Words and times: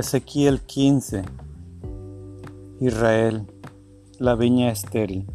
Ezequiel 0.00 0.62
15 0.62 1.24
Israel, 2.80 3.46
la 4.18 4.34
viña 4.34 4.70
estéril. 4.70 5.26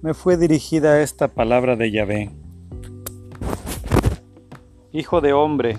Me 0.00 0.14
fue 0.14 0.38
dirigida 0.38 1.02
esta 1.02 1.28
palabra 1.28 1.76
de 1.76 1.90
Yahvé. 1.90 2.30
Hijo 4.92 5.20
de 5.20 5.34
hombre, 5.34 5.78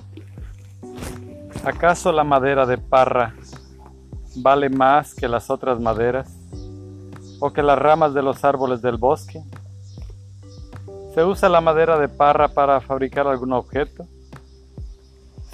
¿acaso 1.63 2.11
la 2.11 2.23
madera 2.23 2.67
de 2.67 2.77
parra 2.77 3.33
vale 4.35 4.69
más 4.69 5.15
que 5.15 5.27
las 5.27 5.49
otras 5.49 5.79
maderas 5.79 6.31
o 7.39 7.51
que 7.51 7.63
las 7.63 7.79
ramas 7.79 8.13
de 8.13 8.21
los 8.21 8.43
árboles 8.43 8.83
del 8.83 8.97
bosque? 8.97 9.41
¿Se 11.15 11.23
usa 11.23 11.49
la 11.49 11.59
madera 11.59 11.97
de 11.97 12.07
parra 12.07 12.49
para 12.49 12.79
fabricar 12.81 13.25
algún 13.25 13.53
objeto? 13.53 14.05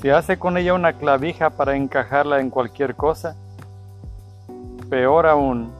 ¿Se 0.05 0.13
hace 0.13 0.37
con 0.37 0.55
ella 0.55 0.75
una 0.75 0.93
clavija 0.93 1.49
para 1.49 1.75
encajarla 1.75 2.39
en 2.39 2.51
cualquier 2.51 2.95
cosa? 2.95 3.35
Peor 4.87 5.25
aún, 5.25 5.73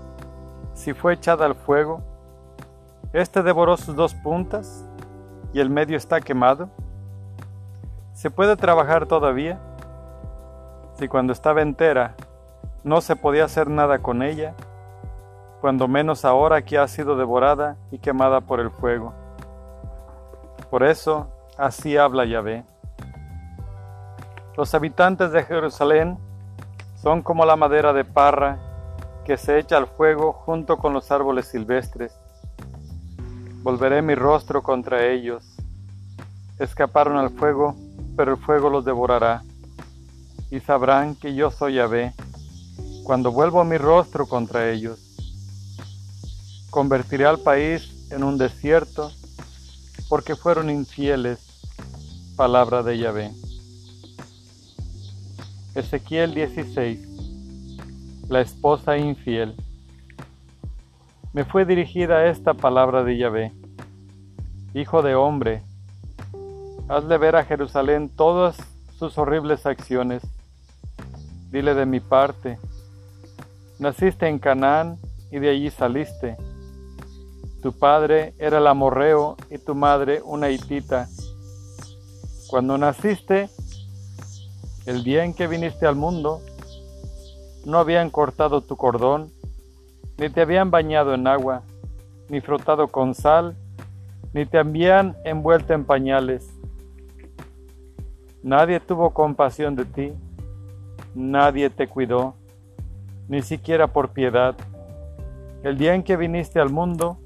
si 0.74 0.94
fue 0.94 1.14
echada 1.14 1.46
al 1.46 1.54
fuego, 1.54 2.02
¿este 3.14 3.44
devoró 3.44 3.78
sus 3.78 3.96
dos 3.96 4.16
puntas 4.16 4.84
y 5.54 5.60
el 5.60 5.70
medio 5.70 5.96
está 5.96 6.22
quemado? 6.22 6.70
¿Se 8.16 8.32
puede 8.32 8.56
trabajar 8.56 9.06
todavía? 9.06 9.60
Si 10.96 11.08
cuando 11.08 11.32
estaba 11.32 11.62
entera 11.62 12.16
no 12.84 13.02
se 13.02 13.16
podía 13.16 13.46
hacer 13.46 13.70
nada 13.70 14.00
con 14.00 14.24
ella, 14.24 14.56
cuando 15.62 15.88
menos 15.88 16.26
ahora 16.26 16.64
que 16.64 16.80
ha 16.80 16.88
sido 16.88 17.16
devorada 17.16 17.78
y 17.92 18.00
quemada 18.00 18.42
por 18.42 18.60
el 18.60 18.72
fuego. 18.72 19.14
Por 20.72 20.82
eso, 20.82 21.28
así 21.60 21.96
habla 21.96 22.26
Yahvé. 22.26 22.66
Los 24.58 24.74
habitantes 24.74 25.34
de 25.34 25.44
Jerusalén 25.44 26.18
son 27.02 27.22
como 27.22 27.46
la 27.46 27.58
madera 27.58 27.92
de 27.92 28.06
parra 28.06 28.58
que 29.26 29.36
se 29.36 29.60
echa 29.60 29.76
al 29.76 29.88
fuego 29.88 30.32
junto 30.32 30.78
con 30.78 30.94
los 30.94 31.12
árboles 31.12 31.48
silvestres. 31.48 32.14
Volveré 33.64 34.02
mi 34.02 34.16
rostro 34.16 34.64
contra 34.64 35.08
ellos. 35.08 35.44
Escaparon 36.58 37.18
al 37.18 37.32
fuego, 37.32 37.76
pero 38.16 38.32
el 38.32 38.38
fuego 38.38 38.70
los 38.70 38.86
devorará. 38.86 39.44
Y 40.50 40.62
sabrán 40.62 41.16
que 41.16 41.36
yo 41.36 41.52
soy 41.52 41.74
Yahvé, 41.74 42.14
cuando 43.04 43.34
vuelvo 43.34 43.62
mi 43.66 43.78
rostro 43.78 44.26
contra 44.26 44.72
ellos. 44.72 45.00
Convertiré 46.70 47.26
al 47.26 47.40
país 47.40 48.10
en 48.10 48.24
un 48.24 48.38
desierto, 48.38 49.12
porque 50.08 50.38
fueron 50.38 50.70
infieles. 50.70 51.40
Palabra 52.38 52.84
de 52.84 52.98
Yahvé. 52.98 53.45
Ezequiel 55.76 56.34
16 56.34 58.28
La 58.30 58.40
esposa 58.40 58.98
infiel 58.98 59.56
Me 61.34 61.44
fue 61.44 61.66
dirigida 61.66 62.28
esta 62.28 62.54
palabra 62.54 63.04
de 63.04 63.18
Yahvé 63.18 63.52
Hijo 64.74 65.02
de 65.02 65.16
hombre, 65.16 65.64
hazle 66.90 67.18
ver 67.18 67.36
a 67.36 67.46
Jerusalén 67.46 68.10
todas 68.10 68.58
sus 69.00 69.18
horribles 69.18 69.66
acciones. 69.66 70.22
Dile 71.50 71.74
de 71.76 71.86
mi 71.86 72.02
parte, 72.02 72.58
naciste 73.80 74.28
en 74.28 74.40
Canaán 74.40 74.98
y 75.32 75.40
de 75.40 75.50
allí 75.50 75.70
saliste. 75.70 76.36
Tu 77.62 77.72
padre 77.72 78.34
era 78.38 78.58
el 78.58 78.68
amorreo 78.68 79.38
y 79.50 79.58
tu 79.60 79.76
madre 79.76 80.22
una 80.22 80.50
hitita. 80.50 81.08
Cuando 82.50 82.78
naciste, 82.78 83.50
el 84.86 85.04
día 85.04 85.24
en 85.24 85.34
que 85.34 85.48
viniste 85.48 85.88
al 85.88 85.96
mundo, 85.96 86.42
no 87.66 87.80
habían 87.80 88.10
cortado 88.10 88.62
tu 88.62 88.78
cordón, 88.78 89.32
ni 90.18 90.30
te 90.30 90.42
habían 90.42 90.70
bañado 90.70 91.14
en 91.14 91.28
agua, 91.28 91.64
ni 92.30 92.40
frotado 92.40 92.88
con 92.88 93.16
sal, 93.16 93.56
ni 94.34 94.46
te 94.46 94.60
habían 94.60 95.16
envuelto 95.24 95.74
en 95.74 95.86
pañales. 95.86 96.48
Nadie 98.44 98.80
tuvo 98.80 99.10
compasión 99.10 99.76
de 99.76 99.86
ti, 99.86 100.14
nadie 101.16 101.70
te 101.70 101.88
cuidó, 101.88 102.36
ni 103.28 103.42
siquiera 103.42 103.88
por 103.88 104.10
piedad. 104.10 104.56
El 105.64 105.80
día 105.80 105.96
en 105.96 106.04
que 106.04 106.16
viniste 106.16 106.60
al 106.60 106.70
mundo, 106.70 107.18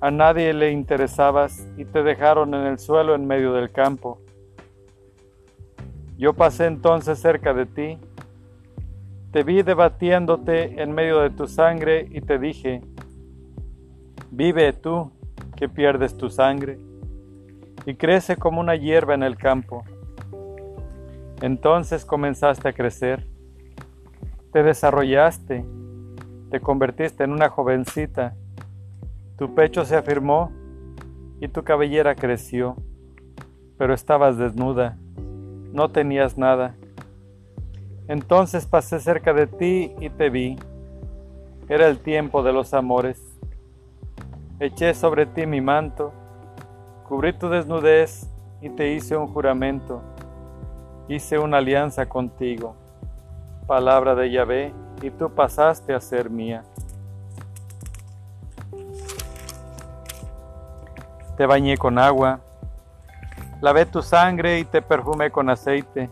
a 0.00 0.10
nadie 0.10 0.52
le 0.52 0.70
interesabas 0.72 1.66
y 1.78 1.86
te 1.86 2.02
dejaron 2.02 2.52
en 2.52 2.66
el 2.66 2.78
suelo 2.78 3.14
en 3.14 3.26
medio 3.26 3.54
del 3.54 3.72
campo. 3.72 4.18
Yo 6.16 6.32
pasé 6.32 6.66
entonces 6.66 7.18
cerca 7.18 7.52
de 7.54 7.66
ti, 7.66 7.98
te 9.32 9.42
vi 9.42 9.62
debatiéndote 9.62 10.80
en 10.80 10.92
medio 10.92 11.18
de 11.18 11.30
tu 11.30 11.48
sangre 11.48 12.06
y 12.08 12.20
te 12.20 12.38
dije, 12.38 12.82
vive 14.30 14.72
tú 14.72 15.10
que 15.56 15.68
pierdes 15.68 16.16
tu 16.16 16.30
sangre 16.30 16.78
y 17.84 17.96
crece 17.96 18.36
como 18.36 18.60
una 18.60 18.76
hierba 18.76 19.14
en 19.14 19.24
el 19.24 19.36
campo. 19.36 19.82
Entonces 21.42 22.04
comenzaste 22.04 22.68
a 22.68 22.72
crecer, 22.72 23.26
te 24.52 24.62
desarrollaste, 24.62 25.64
te 26.50 26.60
convertiste 26.60 27.24
en 27.24 27.32
una 27.32 27.48
jovencita, 27.48 28.36
tu 29.36 29.52
pecho 29.52 29.84
se 29.84 29.96
afirmó 29.96 30.52
y 31.40 31.48
tu 31.48 31.64
cabellera 31.64 32.14
creció, 32.14 32.76
pero 33.76 33.94
estabas 33.94 34.38
desnuda 34.38 34.96
no 35.74 35.90
tenías 35.90 36.38
nada. 36.38 36.76
Entonces 38.06 38.64
pasé 38.64 39.00
cerca 39.00 39.34
de 39.34 39.48
ti 39.48 39.92
y 40.00 40.08
te 40.08 40.30
vi. 40.30 40.56
Era 41.68 41.88
el 41.88 41.98
tiempo 41.98 42.44
de 42.44 42.52
los 42.52 42.72
amores. 42.74 43.20
Eché 44.60 44.94
sobre 44.94 45.26
ti 45.26 45.46
mi 45.46 45.60
manto, 45.60 46.12
cubrí 47.08 47.32
tu 47.32 47.48
desnudez 47.48 48.30
y 48.62 48.70
te 48.70 48.92
hice 48.92 49.16
un 49.16 49.26
juramento. 49.26 50.00
Hice 51.08 51.40
una 51.40 51.58
alianza 51.58 52.08
contigo. 52.08 52.76
Palabra 53.66 54.14
de 54.14 54.30
Yahvé, 54.30 54.72
y 55.02 55.10
tú 55.10 55.28
pasaste 55.34 55.92
a 55.92 56.00
ser 56.00 56.30
mía. 56.30 56.62
Te 61.36 61.46
bañé 61.46 61.76
con 61.76 61.98
agua 61.98 62.38
Lavé 63.64 63.86
tu 63.86 64.02
sangre 64.02 64.58
y 64.58 64.66
te 64.66 64.82
perfumé 64.82 65.30
con 65.30 65.48
aceite. 65.48 66.10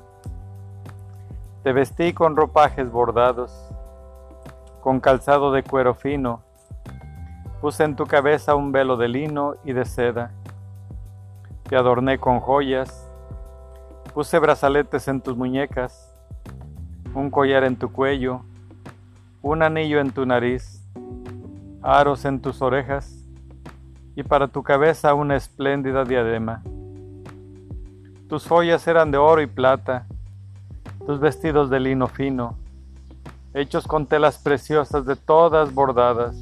Te 1.62 1.74
vestí 1.74 2.14
con 2.14 2.34
ropajes 2.34 2.90
bordados, 2.90 3.52
con 4.80 5.00
calzado 5.00 5.52
de 5.52 5.62
cuero 5.62 5.92
fino. 5.92 6.40
Puse 7.60 7.84
en 7.84 7.94
tu 7.94 8.06
cabeza 8.06 8.54
un 8.54 8.72
velo 8.72 8.96
de 8.96 9.08
lino 9.08 9.56
y 9.66 9.74
de 9.74 9.84
seda. 9.84 10.30
Te 11.68 11.76
adorné 11.76 12.16
con 12.16 12.40
joyas. 12.40 13.06
Puse 14.14 14.38
brazaletes 14.38 15.06
en 15.08 15.20
tus 15.20 15.36
muñecas, 15.36 16.10
un 17.14 17.30
collar 17.30 17.64
en 17.64 17.76
tu 17.76 17.92
cuello, 17.92 18.46
un 19.42 19.62
anillo 19.62 20.00
en 20.00 20.10
tu 20.10 20.24
nariz, 20.24 20.82
aros 21.82 22.24
en 22.24 22.40
tus 22.40 22.62
orejas 22.62 23.14
y 24.16 24.22
para 24.22 24.48
tu 24.48 24.62
cabeza 24.62 25.12
una 25.12 25.36
espléndida 25.36 26.06
diadema. 26.06 26.62
Tus 28.32 28.48
joyas 28.48 28.88
eran 28.88 29.10
de 29.10 29.19
oro 29.19 29.43
y 29.43 29.47
plata, 29.47 30.06
tus 31.06 31.20
vestidos 31.20 31.69
de 31.69 31.78
lino 31.78 32.06
fino, 32.09 32.56
hechos 33.53 33.87
con 33.87 34.06
telas 34.06 34.38
preciosas 34.38 35.04
de 35.04 35.16
todas 35.16 35.75
bordadas. 35.75 36.34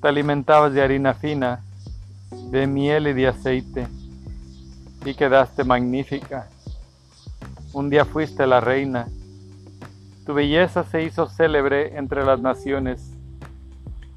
Te 0.00 0.08
alimentabas 0.08 0.72
de 0.72 0.80
harina 0.80 1.12
fina, 1.12 1.60
de 2.50 2.66
miel 2.66 3.08
y 3.08 3.12
de 3.12 3.28
aceite, 3.28 3.88
y 5.04 5.12
quedaste 5.12 5.64
magnífica. 5.64 6.48
Un 7.74 7.90
día 7.90 8.06
fuiste 8.06 8.46
la 8.46 8.60
reina. 8.60 9.06
Tu 10.24 10.32
belleza 10.32 10.82
se 10.82 11.02
hizo 11.02 11.28
célebre 11.28 11.98
entre 11.98 12.24
las 12.24 12.40
naciones. 12.40 13.12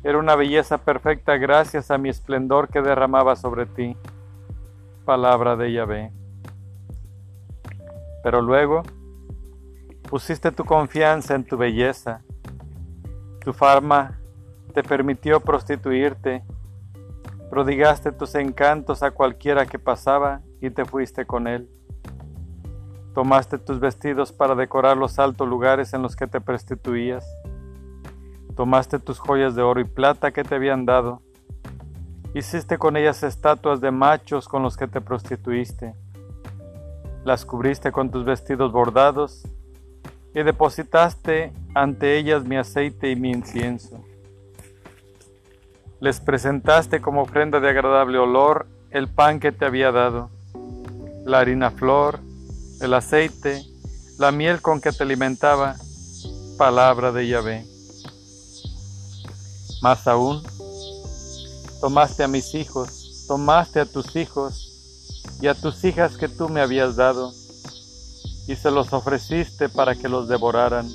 Era 0.02 0.18
una 0.18 0.38
belleza 0.38 0.78
perfecta 0.78 1.36
gracias 1.36 1.92
a 1.92 1.98
mi 1.98 2.08
esplendor 2.08 2.70
que 2.70 2.82
derramaba 2.82 3.36
sobre 3.36 3.66
ti. 3.66 3.98
Palabra 5.04 5.58
de 5.58 5.74
Yahvé. 5.74 6.21
Pero 8.24 8.42
luego 8.42 8.84
pusiste 10.10 10.52
tu 10.52 10.66
confianza 10.66 11.36
en 11.36 11.46
tu 11.46 11.58
belleza. 11.58 12.22
Tu 13.44 13.54
farma 13.54 14.20
te 14.74 14.84
permitió 14.84 15.40
prostituirte. 15.40 16.44
Prodigaste 17.50 18.12
tus 18.12 18.36
encantos 18.36 19.04
a 19.04 19.12
cualquiera 19.12 19.66
que 19.66 19.80
pasaba 19.80 20.42
y 20.62 20.70
te 20.70 20.86
fuiste 20.86 21.26
con 21.26 21.48
él. 21.48 21.70
Tomaste 23.14 23.58
tus 23.58 23.80
vestidos 23.80 24.32
para 24.32 24.56
decorar 24.56 24.96
los 24.96 25.20
altos 25.20 25.48
lugares 25.48 25.94
en 25.94 26.02
los 26.02 26.16
que 26.16 26.28
te 26.28 26.40
prostituías. 26.40 27.26
Tomaste 28.56 29.00
tus 29.00 29.20
joyas 29.20 29.56
de 29.56 29.64
oro 29.64 29.82
y 29.82 29.86
plata 29.86 30.32
que 30.32 30.44
te 30.44 30.56
habían 30.56 30.86
dado. 30.86 31.22
Hiciste 32.34 32.78
con 32.78 32.96
ellas 32.96 33.24
estatuas 33.24 33.82
de 33.82 33.92
machos 33.92 34.48
con 34.48 34.64
los 34.64 34.78
que 34.78 34.88
te 34.88 35.02
prostituiste 35.02 35.94
las 37.24 37.46
cubriste 37.46 37.92
con 37.92 38.10
tus 38.10 38.26
vestidos 38.26 38.72
bordados 38.72 39.44
y 40.34 40.44
depositaste 40.44 41.54
ante 41.76 42.18
ellas 42.18 42.44
mi 42.44 42.58
aceite 42.58 43.12
y 43.12 43.16
mi 43.16 43.32
incienso. 43.32 44.04
Les 46.00 46.20
presentaste 46.20 47.00
como 47.00 47.22
ofrenda 47.22 47.60
de 47.60 47.70
agradable 47.70 48.18
olor 48.18 48.66
el 48.90 49.08
pan 49.08 49.40
que 49.40 49.52
te 49.52 49.66
había 49.66 49.92
dado, 49.92 50.30
la 51.26 51.40
harina 51.40 51.70
flor, 51.70 52.20
el 52.82 52.94
aceite, 52.94 53.64
la 54.18 54.32
miel 54.32 54.62
con 54.62 54.82
que 54.82 54.92
te 54.92 55.04
alimentaba, 55.04 55.76
palabra 56.58 57.12
de 57.12 57.28
Yahvé. 57.28 57.66
Más 59.82 60.08
aún, 60.08 60.42
tomaste 61.80 62.24
a 62.24 62.28
mis 62.28 62.56
hijos, 62.56 63.26
tomaste 63.28 63.80
a 63.80 63.86
tus 63.86 64.16
hijos 64.16 64.71
y 65.42 65.48
a 65.48 65.56
tus 65.56 65.84
hijas 65.84 66.18
que 66.18 66.28
tú 66.28 66.50
me 66.50 66.62
habías 66.62 66.96
dado, 66.96 67.34
y 68.48 68.56
se 68.56 68.72
los 68.72 68.92
ofreciste 68.94 69.70
para 69.70 69.96
que 69.96 70.10
los 70.10 70.28
devoraran, 70.28 70.90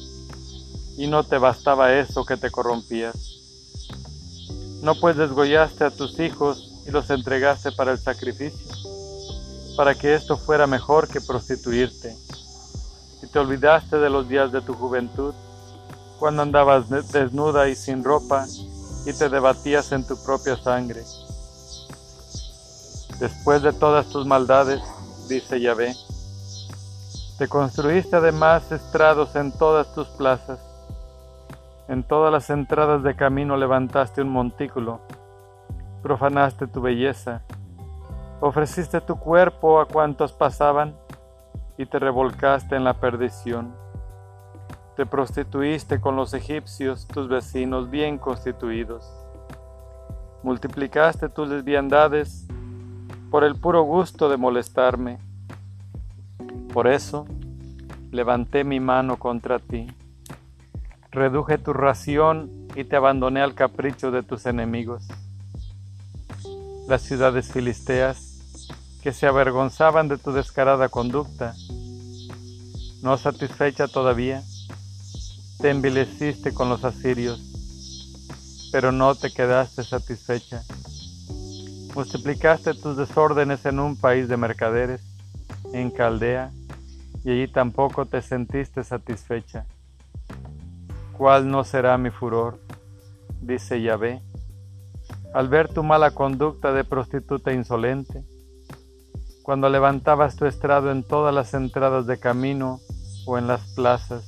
y 0.97 1.07
no 1.07 1.25
te 1.25 1.39
bastaba 1.39 1.95
eso 1.95 2.25
que 2.25 2.37
te 2.37 2.51
corrompías. 2.51 3.17
No 4.83 4.95
pues 4.95 5.17
desgollaste 5.17 5.85
a 5.85 5.91
tus 5.91 6.19
hijos 6.21 6.73
y 6.87 6.91
los 6.91 7.11
entregaste 7.11 7.73
para 7.73 7.93
el 7.93 7.99
sacrificio, 7.99 8.73
para 9.77 9.95
que 9.95 10.15
esto 10.15 10.37
fuera 10.37 10.67
mejor 10.67 11.09
que 11.09 11.21
prostituirte. 11.21 12.17
Y 13.23 13.27
te 13.27 13.39
olvidaste 13.39 13.97
de 13.97 14.11
los 14.11 14.29
días 14.29 14.53
de 14.53 14.61
tu 14.61 14.75
juventud, 14.75 15.35
cuando 16.19 16.43
andabas 16.43 16.89
desnuda 17.13 17.69
y 17.69 17.75
sin 17.75 18.05
ropa, 18.05 18.47
y 19.05 19.13
te 19.13 19.29
debatías 19.29 19.93
en 19.93 20.07
tu 20.07 20.17
propia 20.23 20.57
sangre. 20.57 21.05
Después 23.21 23.63
de 23.63 23.73
todas 23.73 24.09
tus 24.09 24.27
maldades, 24.27 24.83
dice 25.27 25.59
Yahvé, 25.59 25.95
te 27.39 27.49
construiste 27.49 28.17
además 28.17 28.71
estrados 28.71 29.37
en 29.37 29.53
todas 29.53 29.95
tus 29.95 30.07
plazas. 30.09 30.61
En 31.89 32.03
todas 32.03 32.31
las 32.31 32.51
entradas 32.51 33.03
de 33.03 33.17
camino 33.17 33.57
levantaste 33.57 34.21
un 34.21 34.29
montículo, 34.29 35.01
profanaste 36.03 36.67
tu 36.67 36.83
belleza, 36.83 37.41
ofreciste 38.41 39.01
tu 39.01 39.19
cuerpo 39.19 39.81
a 39.81 39.87
cuantos 39.87 40.33
pasaban 40.33 40.95
y 41.79 41.87
te 41.87 41.99
revolcaste 41.99 42.77
en 42.77 42.85
la 42.85 42.95
perdición. 43.01 43.75
Te 44.95 45.07
prostituiste 45.07 46.03
con 46.03 46.17
los 46.17 46.35
egipcios, 46.35 47.07
tus 47.07 47.29
vecinos 47.29 47.89
bien 47.89 48.19
constituidos. 48.19 49.11
Multiplicaste 50.43 51.29
tus 51.31 51.49
lesbiandades 51.49 52.47
por 53.31 53.45
el 53.45 53.57
puro 53.57 53.83
gusto 53.83 54.29
de 54.29 54.37
molestarme. 54.37 55.19
Por 56.73 56.87
eso 56.87 57.27
levanté 58.11 58.65
mi 58.65 58.81
mano 58.81 59.19
contra 59.19 59.59
ti. 59.59 59.87
Reduje 61.11 61.59
tu 61.59 61.73
ración 61.73 62.69
y 62.75 62.85
te 62.85 62.97
abandoné 62.97 63.41
al 63.41 63.55
capricho 63.55 64.11
de 64.11 64.23
tus 64.23 64.47
enemigos. 64.47 65.09
Las 66.89 67.03
ciudades 67.03 67.51
filisteas, 67.51 68.69
que 69.03 69.13
se 69.13 69.27
avergonzaban 69.27 70.09
de 70.09 70.19
tu 70.19 70.33
descarada 70.33 70.89
conducta, 70.89 71.55
no 73.03 73.17
satisfecha 73.17 73.89
todavía, 73.89 74.43
te 75.61 75.71
envileciste 75.71 76.53
con 76.53 76.69
los 76.69 76.85
asirios, 76.85 77.41
pero 78.73 78.93
no 78.93 79.15
te 79.15 79.33
quedaste 79.33 79.85
satisfecha. 79.85 80.63
Multiplicaste 81.97 82.75
tus 82.75 82.99
desórdenes 82.99 83.65
en 83.65 83.81
un 83.81 83.97
país 83.97 84.29
de 84.29 84.37
mercaderes, 84.37 85.01
en 85.73 85.91
Caldea, 85.91 86.53
y 87.25 87.31
allí 87.31 87.49
tampoco 87.49 88.05
te 88.05 88.21
sentiste 88.21 88.85
satisfecha. 88.85 89.65
¿Cuál 91.17 91.49
no 91.49 91.65
será 91.65 91.97
mi 91.97 92.11
furor? 92.11 92.61
dice 93.41 93.81
Yahvé, 93.81 94.21
al 95.33 95.49
ver 95.49 95.73
tu 95.73 95.83
mala 95.83 96.11
conducta 96.11 96.71
de 96.75 96.85
prostituta 96.85 97.55
insolente, 97.55 98.23
cuando 99.43 99.71
levantabas 99.71 100.37
tu 100.37 100.45
estrado 100.45 100.91
en 100.91 101.03
todas 101.03 101.35
las 101.35 101.55
entradas 101.55 102.07
de 102.07 102.19
camino 102.19 102.79
o 103.25 103.39
en 103.39 103.47
las 103.47 103.73
plazas, 103.73 104.23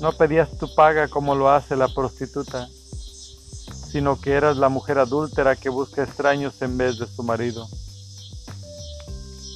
no 0.00 0.12
pedías 0.12 0.58
tu 0.58 0.72
paga 0.76 1.08
como 1.08 1.34
lo 1.34 1.50
hace 1.50 1.74
la 1.74 1.88
prostituta, 1.88 2.68
sino 3.94 4.20
que 4.20 4.32
eras 4.32 4.56
la 4.56 4.68
mujer 4.68 4.98
adúltera 4.98 5.54
que 5.54 5.68
busca 5.68 6.02
extraños 6.02 6.60
en 6.62 6.76
vez 6.76 6.98
de 6.98 7.06
su 7.06 7.22
marido. 7.22 7.68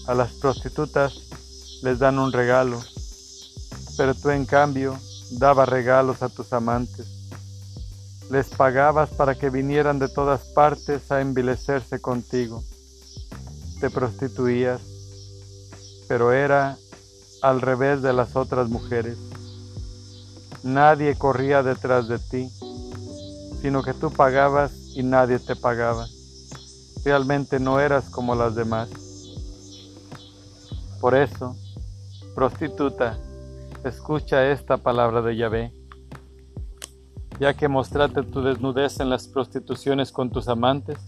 A 0.06 0.14
las 0.14 0.30
prostitutas 0.34 1.12
les 1.82 1.98
dan 1.98 2.20
un 2.20 2.30
regalo, 2.30 2.80
pero 3.96 4.14
tú 4.14 4.30
en 4.30 4.46
cambio 4.46 4.96
dabas 5.32 5.68
regalos 5.68 6.22
a 6.22 6.28
tus 6.28 6.52
amantes. 6.52 7.08
Les 8.30 8.46
pagabas 8.46 9.10
para 9.10 9.34
que 9.34 9.50
vinieran 9.50 9.98
de 9.98 10.08
todas 10.08 10.42
partes 10.54 11.10
a 11.10 11.20
envilecerse 11.20 12.00
contigo. 12.00 12.62
Te 13.80 13.90
prostituías, 13.90 14.80
pero 16.06 16.32
era 16.32 16.78
al 17.42 17.60
revés 17.60 18.02
de 18.02 18.12
las 18.12 18.36
otras 18.36 18.68
mujeres. 18.68 19.18
Nadie 20.62 21.16
corría 21.16 21.64
detrás 21.64 22.06
de 22.06 22.20
ti, 22.20 22.52
sino 23.60 23.82
que 23.82 23.94
tú 23.94 24.10
pagabas 24.10 24.96
y 24.96 25.02
nadie 25.02 25.38
te 25.38 25.56
pagaba. 25.56 26.06
Realmente 27.04 27.58
no 27.58 27.80
eras 27.80 28.08
como 28.10 28.34
las 28.34 28.54
demás. 28.54 28.90
Por 31.00 31.14
eso, 31.14 31.56
prostituta, 32.34 33.18
escucha 33.84 34.50
esta 34.50 34.76
palabra 34.76 35.22
de 35.22 35.36
Yahvé. 35.36 35.72
Ya 37.40 37.54
que 37.54 37.68
mostraste 37.68 38.22
tu 38.24 38.42
desnudez 38.42 38.98
en 39.00 39.10
las 39.10 39.28
prostituciones 39.28 40.10
con 40.10 40.30
tus 40.30 40.48
amantes, 40.48 40.98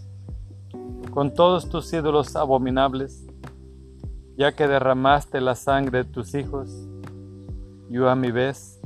con 1.10 1.34
todos 1.34 1.68
tus 1.68 1.92
ídolos 1.92 2.36
abominables, 2.36 3.24
ya 4.36 4.52
que 4.52 4.68
derramaste 4.68 5.40
la 5.40 5.56
sangre 5.56 6.04
de 6.04 6.10
tus 6.10 6.34
hijos, 6.34 6.70
yo 7.90 8.08
a 8.08 8.14
mi 8.14 8.30
vez 8.30 8.79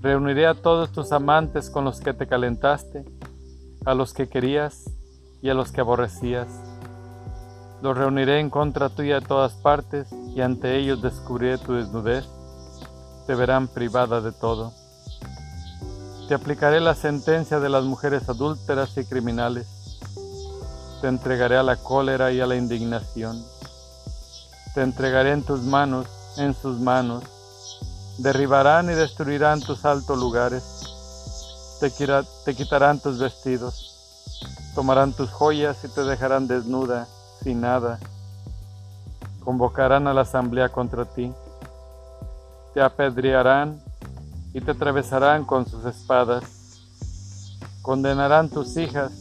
Reuniré 0.00 0.46
a 0.46 0.54
todos 0.54 0.92
tus 0.92 1.10
amantes 1.10 1.70
con 1.70 1.84
los 1.84 1.98
que 2.00 2.14
te 2.14 2.28
calentaste, 2.28 3.04
a 3.84 3.94
los 3.94 4.12
que 4.12 4.28
querías 4.28 4.84
y 5.42 5.48
a 5.48 5.54
los 5.54 5.72
que 5.72 5.80
aborrecías. 5.80 6.46
Los 7.82 7.98
reuniré 7.98 8.38
en 8.38 8.48
contra 8.48 8.90
tuya 8.90 9.18
de 9.18 9.26
todas 9.26 9.54
partes 9.54 10.06
y 10.36 10.40
ante 10.40 10.76
ellos 10.76 11.02
descubriré 11.02 11.58
tu 11.58 11.74
desnudez. 11.74 12.26
Te 13.26 13.34
verán 13.34 13.66
privada 13.66 14.20
de 14.20 14.30
todo. 14.30 14.72
Te 16.28 16.34
aplicaré 16.34 16.78
la 16.78 16.94
sentencia 16.94 17.58
de 17.58 17.68
las 17.68 17.82
mujeres 17.82 18.28
adúlteras 18.28 18.96
y 18.98 19.04
criminales. 19.04 19.98
Te 21.00 21.08
entregaré 21.08 21.56
a 21.56 21.64
la 21.64 21.76
cólera 21.76 22.30
y 22.30 22.40
a 22.40 22.46
la 22.46 22.54
indignación. 22.54 23.44
Te 24.74 24.82
entregaré 24.82 25.32
en 25.32 25.42
tus 25.42 25.62
manos, 25.62 26.06
en 26.36 26.54
sus 26.54 26.78
manos, 26.78 27.24
derribarán 28.18 28.90
y 28.90 28.94
destruirán 28.94 29.60
tus 29.60 29.84
altos 29.84 30.18
lugares, 30.18 30.62
te, 31.80 32.54
quitarán 32.54 32.98
tus 32.98 33.18
vestidos, 33.18 34.72
tomarán 34.74 35.12
tus 35.12 35.30
joyas 35.30 35.84
y 35.84 35.88
te 35.88 36.02
dejarán 36.02 36.48
desnuda, 36.48 37.06
sin 37.42 37.60
nada. 37.60 38.00
Convocarán 39.44 40.08
a 40.08 40.14
la 40.14 40.22
asamblea 40.22 40.68
contra 40.68 41.04
ti, 41.04 41.32
te 42.74 42.82
apedrearán 42.82 43.80
y 44.52 44.60
te 44.60 44.72
atravesarán 44.72 45.44
con 45.44 45.66
sus 45.66 45.84
espadas. 45.84 46.44
Condenarán 47.82 48.50
tus 48.50 48.76
hijas, 48.76 49.12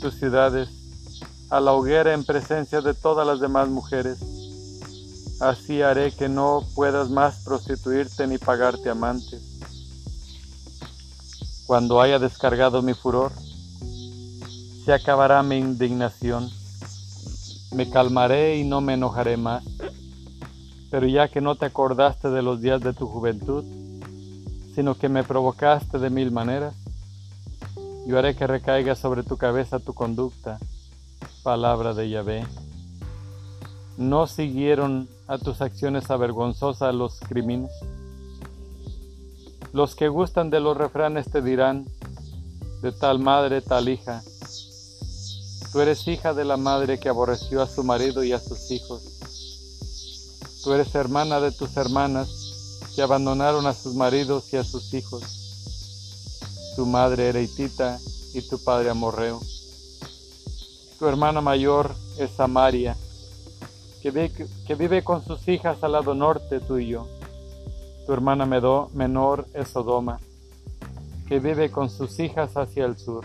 tus 0.00 0.14
ciudades, 0.14 0.68
a 1.50 1.60
la 1.60 1.72
hoguera 1.72 2.12
en 2.12 2.24
presencia 2.24 2.82
de 2.82 2.92
todas 2.92 3.26
las 3.26 3.40
demás 3.40 3.68
mujeres 3.68 4.37
Así 5.40 5.82
haré 5.82 6.10
que 6.10 6.28
no 6.28 6.64
puedas 6.74 7.10
más 7.10 7.44
prostituirte 7.44 8.26
ni 8.26 8.38
pagarte 8.38 8.90
amantes. 8.90 9.40
Cuando 11.66 12.00
haya 12.00 12.18
descargado 12.18 12.82
mi 12.82 12.94
furor, 12.94 13.30
se 14.84 14.92
acabará 14.92 15.42
mi 15.42 15.58
indignación. 15.58 16.50
Me 17.72 17.88
calmaré 17.88 18.56
y 18.56 18.64
no 18.64 18.80
me 18.80 18.94
enojaré 18.94 19.36
más. 19.36 19.62
Pero 20.90 21.06
ya 21.06 21.28
que 21.28 21.40
no 21.40 21.54
te 21.54 21.66
acordaste 21.66 22.30
de 22.30 22.42
los 22.42 22.60
días 22.60 22.80
de 22.80 22.94
tu 22.94 23.06
juventud, 23.06 23.64
sino 24.74 24.96
que 24.96 25.08
me 25.08 25.22
provocaste 25.22 25.98
de 25.98 26.10
mil 26.10 26.32
maneras, 26.32 26.74
yo 28.06 28.18
haré 28.18 28.34
que 28.34 28.46
recaiga 28.46 28.94
sobre 28.96 29.22
tu 29.22 29.36
cabeza 29.36 29.78
tu 29.78 29.92
conducta. 29.92 30.58
Palabra 31.44 31.94
de 31.94 32.08
Yahvé. 32.08 32.46
No 33.98 34.26
siguieron 34.26 35.08
a 35.28 35.36
tus 35.36 35.60
acciones 35.60 36.10
avergonzosas 36.10 36.94
los 36.94 37.20
crímenes. 37.20 37.70
Los 39.72 39.94
que 39.94 40.08
gustan 40.08 40.48
de 40.48 40.60
los 40.60 40.76
refranes 40.76 41.30
te 41.30 41.42
dirán, 41.42 41.86
de 42.80 42.92
tal 42.92 43.18
madre, 43.18 43.60
tal 43.60 43.88
hija. 43.88 44.22
Tú 45.70 45.80
eres 45.80 46.08
hija 46.08 46.32
de 46.32 46.46
la 46.46 46.56
madre 46.56 46.98
que 46.98 47.10
aborreció 47.10 47.60
a 47.60 47.68
su 47.68 47.84
marido 47.84 48.24
y 48.24 48.32
a 48.32 48.40
sus 48.40 48.70
hijos. 48.70 49.02
Tú 50.64 50.72
eres 50.72 50.94
hermana 50.94 51.40
de 51.40 51.52
tus 51.52 51.76
hermanas 51.76 52.28
que 52.94 53.02
abandonaron 53.02 53.66
a 53.66 53.74
sus 53.74 53.94
maridos 53.94 54.52
y 54.52 54.56
a 54.56 54.64
sus 54.64 54.94
hijos. 54.94 55.22
Tu 56.74 56.86
madre 56.86 57.28
era 57.28 57.40
hitita 57.40 58.00
y 58.32 58.40
tu 58.40 58.58
padre 58.58 58.88
amorreo. 58.88 59.40
Tu 60.98 61.06
hermana 61.06 61.40
mayor 61.40 61.94
es 62.18 62.30
Samaria, 62.30 62.96
que, 64.02 64.74
vive 64.74 65.02
con 65.02 65.22
sus 65.24 65.46
hijas 65.48 65.82
al 65.82 65.92
lado 65.92 66.14
norte 66.14 66.60
tuyo. 66.60 67.06
Tu 68.06 68.12
hermana 68.12 68.46
menor 68.46 69.46
es 69.54 69.68
Sodoma, 69.68 70.18
que 71.26 71.40
vive 71.40 71.70
con 71.70 71.90
sus 71.90 72.18
hijas 72.18 72.56
hacia 72.56 72.84
el 72.84 72.96
sur. 72.96 73.24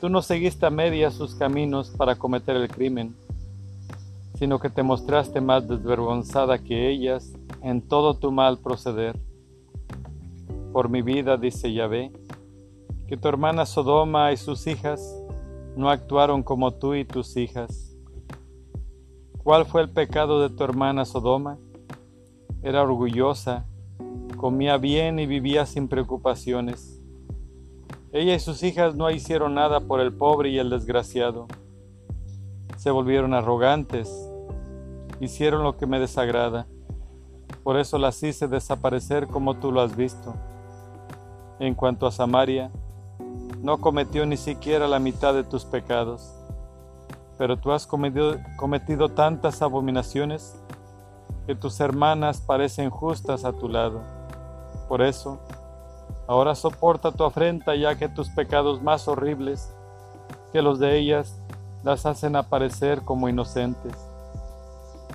Tú 0.00 0.08
no 0.08 0.20
seguiste 0.20 0.66
a 0.66 0.70
media 0.70 1.10
sus 1.10 1.34
caminos 1.34 1.90
para 1.90 2.16
cometer 2.16 2.56
el 2.56 2.68
crimen 2.68 3.14
sino 4.38 4.58
que 4.58 4.68
te 4.68 4.82
mostraste 4.82 5.40
más 5.40 5.66
desvergonzada 5.66 6.58
que 6.58 6.90
ellas 6.90 7.32
en 7.62 7.80
todo 7.80 8.14
tu 8.14 8.30
mal 8.30 8.58
proceder. 8.58 9.18
Por 10.72 10.90
mi 10.90 11.00
vida, 11.00 11.38
dice 11.38 11.72
Yahvé, 11.72 12.12
que 13.08 13.16
tu 13.16 13.28
hermana 13.28 13.64
Sodoma 13.64 14.32
y 14.32 14.36
sus 14.36 14.66
hijas 14.66 15.16
no 15.74 15.88
actuaron 15.88 16.42
como 16.42 16.74
tú 16.74 16.94
y 16.94 17.04
tus 17.04 17.36
hijas. 17.36 17.95
¿Cuál 19.46 19.64
fue 19.64 19.80
el 19.80 19.88
pecado 19.88 20.40
de 20.40 20.50
tu 20.50 20.64
hermana 20.64 21.04
Sodoma? 21.04 21.56
Era 22.64 22.82
orgullosa, 22.82 23.64
comía 24.36 24.76
bien 24.76 25.20
y 25.20 25.26
vivía 25.26 25.66
sin 25.66 25.86
preocupaciones. 25.86 27.00
Ella 28.10 28.34
y 28.34 28.40
sus 28.40 28.64
hijas 28.64 28.96
no 28.96 29.08
hicieron 29.08 29.54
nada 29.54 29.78
por 29.78 30.00
el 30.00 30.12
pobre 30.12 30.48
y 30.48 30.58
el 30.58 30.68
desgraciado. 30.68 31.46
Se 32.76 32.90
volvieron 32.90 33.34
arrogantes, 33.34 34.10
hicieron 35.20 35.62
lo 35.62 35.76
que 35.76 35.86
me 35.86 36.00
desagrada. 36.00 36.66
Por 37.62 37.78
eso 37.78 37.98
las 37.98 38.20
hice 38.24 38.48
desaparecer 38.48 39.28
como 39.28 39.60
tú 39.60 39.70
lo 39.70 39.80
has 39.80 39.96
visto. 39.96 40.34
En 41.60 41.76
cuanto 41.76 42.08
a 42.08 42.10
Samaria, 42.10 42.72
no 43.62 43.78
cometió 43.78 44.26
ni 44.26 44.38
siquiera 44.38 44.88
la 44.88 44.98
mitad 44.98 45.34
de 45.34 45.44
tus 45.44 45.64
pecados. 45.64 46.35
Pero 47.38 47.56
tú 47.56 47.72
has 47.72 47.86
cometido, 47.86 48.36
cometido 48.56 49.08
tantas 49.10 49.62
abominaciones 49.62 50.56
que 51.46 51.54
tus 51.54 51.80
hermanas 51.80 52.40
parecen 52.40 52.90
justas 52.90 53.44
a 53.44 53.52
tu 53.52 53.68
lado. 53.68 54.00
Por 54.88 55.02
eso, 55.02 55.38
ahora 56.26 56.54
soporta 56.54 57.12
tu 57.12 57.24
afrenta 57.24 57.74
ya 57.74 57.96
que 57.96 58.08
tus 58.08 58.28
pecados 58.30 58.82
más 58.82 59.06
horribles 59.08 59.72
que 60.52 60.62
los 60.62 60.78
de 60.78 60.98
ellas 60.98 61.38
las 61.84 62.06
hacen 62.06 62.36
aparecer 62.36 63.02
como 63.02 63.28
inocentes 63.28 63.94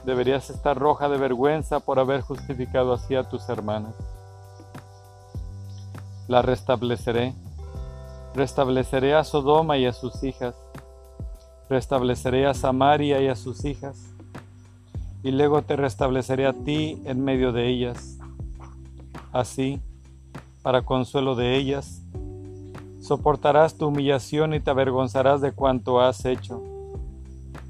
deberías 0.06 0.50
estar 0.50 0.78
roja 0.78 1.10
de 1.10 1.18
vergüenza 1.18 1.80
por 1.80 2.00
haber 2.00 2.22
justificado 2.22 2.94
así 2.94 3.16
a 3.16 3.24
tus 3.24 3.48
hermanas. 3.50 3.94
La 6.28 6.42
restableceré, 6.42 7.34
restableceré 8.34 9.16
a 9.16 9.24
Sodoma 9.24 9.78
y 9.78 9.86
a 9.86 9.94
sus 9.94 10.24
hijas, 10.24 10.56
restableceré 11.72 12.46
a 12.46 12.54
Samaria 12.54 13.22
y 13.22 13.28
a 13.30 13.36
sus 13.36 13.66
hijas, 13.66 14.14
y 15.24 15.32
luego 15.32 15.62
te 15.62 15.78
restableceré 15.78 16.46
a 16.46 16.54
ti 16.54 17.02
en 17.06 17.24
medio 17.24 17.54
de 17.54 17.70
ellas. 17.70 18.20
Así, 19.32 19.80
para 20.62 20.84
consuelo 20.84 21.36
de 21.36 21.56
ellas, 21.56 22.04
soportarás 23.00 23.78
tu 23.78 23.88
humillación 23.88 24.54
y 24.54 24.60
te 24.60 24.70
avergonzarás 24.70 25.40
de 25.42 25.54
cuanto 25.54 26.02
has 26.02 26.26
hecho. 26.26 26.62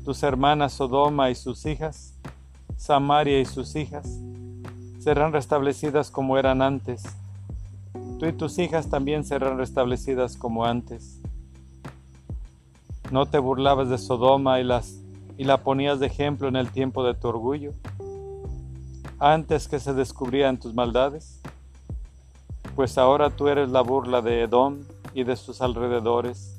Tus 0.04 0.24
hermanas 0.24 0.74
Sodoma 0.74 1.30
y 1.30 1.36
sus 1.36 1.66
hijas 1.68 2.16
Samaria 2.82 3.40
y 3.40 3.46
sus 3.46 3.76
hijas 3.76 4.20
serán 4.98 5.34
restablecidas 5.34 6.10
como 6.10 6.40
eran 6.40 6.64
antes. 6.64 7.04
Tú 8.18 8.26
y 8.26 8.34
tus 8.34 8.58
hijas 8.58 8.90
también 8.90 9.24
serán 9.24 9.60
restablecidas 9.60 10.36
como 10.36 10.66
antes. 10.66 11.22
¿No 13.12 13.28
te 13.28 13.38
burlabas 13.38 13.90
de 13.90 13.98
Sodoma 13.98 14.60
y, 14.60 14.64
las, 14.64 15.02
y 15.38 15.44
la 15.44 15.58
ponías 15.58 16.00
de 16.00 16.08
ejemplo 16.08 16.48
en 16.48 16.56
el 16.56 16.72
tiempo 16.72 17.04
de 17.04 17.14
tu 17.14 17.28
orgullo? 17.28 17.74
Antes 19.20 19.68
que 19.68 19.80
se 19.80 19.94
descubrían 19.94 20.60
tus 20.60 20.74
maldades. 20.74 21.42
Pues 22.76 22.98
ahora 22.98 23.30
tú 23.30 23.50
eres 23.50 23.70
la 23.70 23.82
burla 23.82 24.22
de 24.22 24.42
Edom 24.42 24.80
y 25.14 25.24
de 25.26 25.36
sus 25.36 25.62
alrededores, 25.62 26.58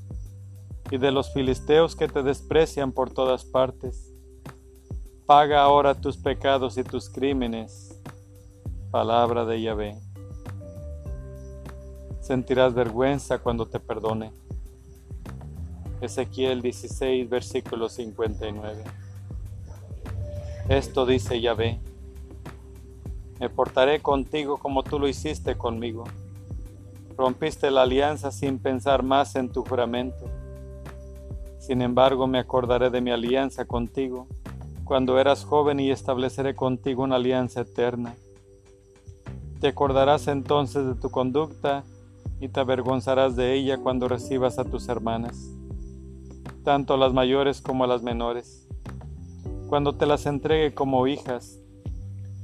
y 0.91 0.99
de 0.99 1.11
los 1.11 1.33
filisteos 1.33 1.97
que 1.97 2.07
te 2.07 2.23
desprecian 2.23 2.93
por 2.93 3.11
todas 3.11 3.45
partes 3.45 4.13
Paga 5.27 5.63
ahora 5.63 5.95
tus 5.95 6.17
pecados 6.17 6.77
y 6.77 6.83
tus 6.83 7.09
crímenes. 7.09 7.99
Palabra 8.91 9.45
de 9.45 9.63
Yahvé. 9.63 9.97
Sentirás 12.21 12.75
vergüenza 12.75 13.39
cuando 13.39 13.67
te 13.67 13.79
perdone. 13.79 14.33
Ezequiel 16.03 16.63
16, 16.63 17.31
versículo 17.31 17.89
59. 17.89 18.83
Esto 20.69 21.07
dice 21.07 21.41
Yahvé. 21.41 21.79
Me 23.39 23.49
portaré 23.49 24.01
contigo 24.01 24.59
como 24.59 24.83
tú 24.83 24.99
lo 24.99 25.07
hiciste 25.07 25.57
conmigo. 25.57 26.03
Rompiste 27.17 27.71
la 27.71 27.83
alianza 27.83 28.33
sin 28.33 28.59
pensar 28.59 29.05
más 29.05 29.37
en 29.37 29.49
tu 29.49 29.65
juramento. 29.65 30.29
Sin 31.61 31.83
embargo, 31.83 32.27
me 32.27 32.41
acordaré 32.41 32.91
de 32.91 33.01
mi 33.01 33.13
alianza 33.13 33.65
contigo 33.65 34.27
cuando 34.83 35.21
eras 35.21 35.45
joven 35.45 35.79
y 35.79 35.93
estableceré 35.93 36.57
contigo 36.57 37.05
una 37.05 37.15
alianza 37.15 37.61
eterna. 37.61 38.17
Te 39.61 39.69
acordarás 39.69 40.27
entonces 40.27 40.85
de 40.85 40.97
tu 40.97 41.11
conducta 41.11 41.85
y 42.41 42.49
te 42.49 42.59
avergonzarás 42.59 43.37
de 43.37 43.55
ella 43.55 43.79
cuando 43.79 44.09
recibas 44.09 44.59
a 44.59 44.65
tus 44.65 44.89
hermanas, 44.89 45.53
tanto 46.62 46.95
a 46.95 46.97
las 46.97 47.12
mayores 47.12 47.61
como 47.61 47.85
a 47.85 47.87
las 47.87 48.02
menores, 48.02 48.69
cuando 49.69 49.95
te 49.95 50.07
las 50.07 50.26
entregue 50.26 50.75
como 50.75 51.07
hijas, 51.07 51.59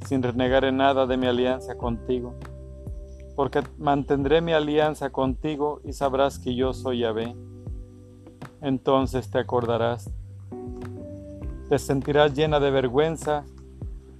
sin 0.06 0.22
renegar 0.22 0.64
en 0.64 0.76
nada 0.78 1.06
de 1.06 1.16
mi 1.16 1.26
alianza 1.26 1.76
contigo, 1.76 2.34
porque 3.37 3.62
mantendré 3.78 4.40
mi 4.40 4.52
alianza 4.52 5.10
contigo 5.10 5.80
y 5.84 5.92
sabrás 5.92 6.38
que 6.38 6.54
yo 6.54 6.72
soy 6.72 7.00
Yahvé. 7.00 7.34
Entonces 8.60 9.30
te 9.30 9.38
acordarás 9.38 10.10
te 11.68 11.78
sentirás 11.78 12.32
llena 12.32 12.60
de 12.60 12.70
vergüenza 12.70 13.44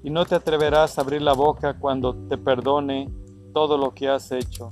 y 0.03 0.11
no 0.11 0.27
te 0.27 0.35
atreverás 0.35 0.99
a 0.99 1.01
abrir 1.01 1.23
la 1.23 1.33
boca 1.33 1.79
cuando 1.79 2.15
te 2.15 2.37
perdone 2.37 3.11
todo 3.55 3.79
lo 3.79 3.95
que 3.95 4.09
has 4.09 4.31
hecho. 4.33 4.71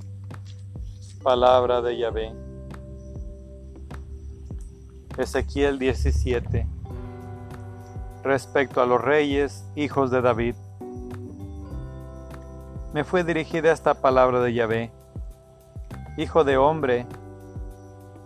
Palabra 1.23 1.81
de 1.81 1.97
Yahvé. 1.97 2.46
Ezequiel 5.17 5.79
17. 5.79 6.67
Respecto 8.23 8.81
a 8.81 8.85
los 8.85 9.01
reyes, 9.01 9.65
hijos 9.75 10.11
de 10.11 10.21
David. 10.21 10.55
Me 12.93 13.03
fue 13.03 13.23
dirigida 13.23 13.71
esta 13.71 13.95
palabra 13.95 14.41
de 14.41 14.53
Yahvé. 14.53 14.91
Hijo 16.17 16.43
de 16.43 16.57
hombre, 16.57 17.07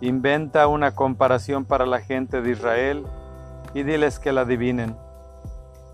inventa 0.02 0.68
una 0.68 0.94
comparación 0.94 1.64
para 1.64 1.86
la 1.86 2.02
gente 2.02 2.42
de 2.42 2.52
Israel 2.52 3.06
y 3.74 3.84
diles 3.84 4.20
que 4.20 4.34
la 4.34 4.42
adivinen. 4.42 4.98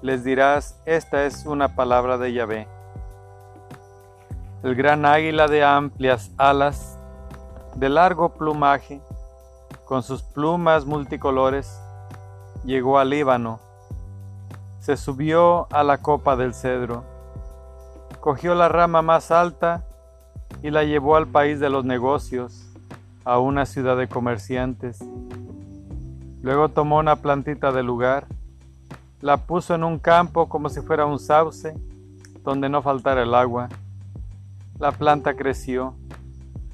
Les 0.02 0.24
dirás, 0.24 0.82
esta 0.86 1.26
es 1.26 1.46
una 1.46 1.76
palabra 1.76 2.18
de 2.18 2.34
Yahvé. 2.34 2.68
El 4.64 4.74
gran 4.74 5.06
águila 5.06 5.48
de 5.48 5.64
amplias 5.64 6.32
alas, 6.38 6.98
de 7.76 7.90
largo 7.90 8.30
plumaje, 8.30 9.00
con 9.88 10.04
sus 10.04 10.22
plumas 10.22 10.86
multicolores, 10.86 11.82
llegó 12.64 13.00
al 13.00 13.10
Líbano, 13.10 13.60
se 14.80 14.98
subió 14.98 15.68
a 15.74 15.84
la 15.84 15.98
copa 16.00 16.36
del 16.36 16.54
cedro, 16.54 17.04
cogió 18.20 18.54
la 18.54 18.70
rama 18.70 19.02
más 19.02 19.32
alta 19.32 19.86
y 20.62 20.70
la 20.70 20.84
llevó 20.84 21.16
al 21.16 21.28
país 21.28 21.60
de 21.60 21.70
los 21.70 21.86
negocios, 21.86 22.64
a 23.26 23.40
una 23.40 23.66
ciudad 23.66 23.98
de 23.98 24.08
comerciantes 24.08 25.00
Luego 26.48 26.70
tomó 26.70 27.00
una 27.00 27.18
plantita 27.18 27.74
del 27.74 27.88
lugar, 27.88 28.28
la 29.20 29.36
puso 29.36 29.76
en 29.76 29.84
un 29.84 30.00
campo 30.00 30.48
como 30.48 30.70
si 30.70 30.82
fuera 30.82 31.06
un 31.06 31.20
sauce, 31.20 31.76
donde 32.44 32.70
no 32.70 32.82
faltara 32.82 33.24
el 33.24 33.34
agua. 33.34 33.68
La 34.80 34.94
planta 34.94 35.36
creció, 35.36 35.96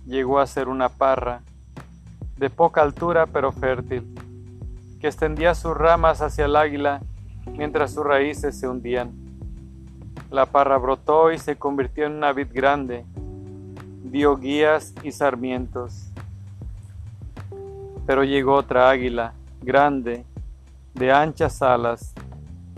llegó 0.05 0.39
a 0.39 0.46
ser 0.46 0.67
una 0.67 0.89
parra, 0.89 1.41
de 2.43 2.50
poca 2.50 2.81
altura 2.81 3.25
pero 3.25 3.53
fértil, 3.53 4.03
que 5.00 5.07
extendía 5.07 5.55
sus 5.55 5.77
ramas 5.77 6.21
hacia 6.21 6.43
el 6.43 6.57
águila 6.57 7.00
mientras 7.57 7.93
sus 7.93 8.03
raíces 8.03 8.59
se 8.59 8.67
hundían. 8.67 9.13
La 10.29 10.45
parra 10.45 10.77
brotó 10.77 11.31
y 11.31 11.38
se 11.38 11.55
convirtió 11.55 12.05
en 12.05 12.15
una 12.15 12.33
vid 12.33 12.50
grande, 12.51 13.05
dio 14.03 14.35
guías 14.35 14.93
y 15.03 15.13
sarmientos. 15.13 16.09
Pero 18.05 18.25
llegó 18.25 18.55
otra 18.55 18.89
águila, 18.89 19.31
grande, 19.62 20.25
de 20.95 21.13
anchas 21.13 21.62
alas, 21.62 22.13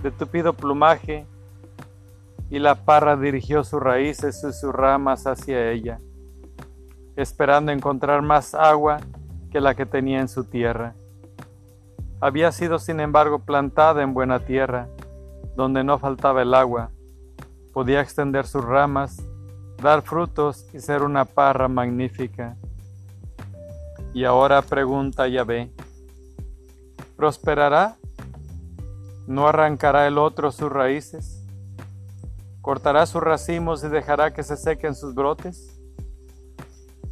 de 0.03 0.11
tupido 0.11 0.53
plumaje, 0.53 1.25
y 2.51 2.59
la 2.59 2.75
parra 2.75 3.17
dirigió 3.17 3.63
sus 3.63 3.81
raíces 3.81 4.43
y 4.47 4.53
sus 4.53 4.71
ramas 4.71 5.25
hacia 5.25 5.71
ella, 5.71 5.99
esperando 7.15 7.71
encontrar 7.71 8.21
más 8.21 8.53
agua 8.53 8.99
que 9.55 9.61
la 9.61 9.73
que 9.73 9.85
tenía 9.85 10.19
en 10.19 10.27
su 10.27 10.43
tierra. 10.43 10.95
Había 12.19 12.51
sido 12.51 12.77
sin 12.77 12.99
embargo 12.99 13.39
plantada 13.39 14.03
en 14.03 14.13
buena 14.13 14.41
tierra, 14.41 14.89
donde 15.55 15.81
no 15.81 15.97
faltaba 15.97 16.41
el 16.41 16.53
agua, 16.53 16.91
podía 17.71 18.01
extender 18.01 18.47
sus 18.47 18.65
ramas, 18.65 19.23
dar 19.81 20.01
frutos 20.01 20.65
y 20.73 20.81
ser 20.81 21.03
una 21.03 21.23
parra 21.23 21.69
magnífica. 21.69 22.57
Y 24.13 24.25
ahora 24.25 24.61
pregunta 24.61 25.25
Yahvé, 25.29 25.71
¿prosperará? 27.15 27.95
¿No 29.25 29.47
arrancará 29.47 30.05
el 30.05 30.17
otro 30.17 30.51
sus 30.51 30.69
raíces? 30.69 31.45
¿Cortará 32.59 33.05
sus 33.05 33.23
racimos 33.23 33.85
y 33.85 33.87
dejará 33.87 34.33
que 34.33 34.43
se 34.43 34.57
sequen 34.57 34.95
sus 34.95 35.15
brotes? 35.15 35.74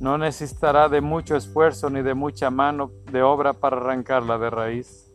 No 0.03 0.17
necesitará 0.17 0.89
de 0.89 0.99
mucho 0.99 1.37
esfuerzo 1.37 1.89
ni 1.89 2.01
de 2.01 2.13
mucha 2.13 2.51
mano 2.51 2.91
de 3.09 3.21
obra 3.21 3.53
para 3.53 3.77
arrancarla 3.77 4.37
de 4.37 4.49
raíz. 4.49 5.09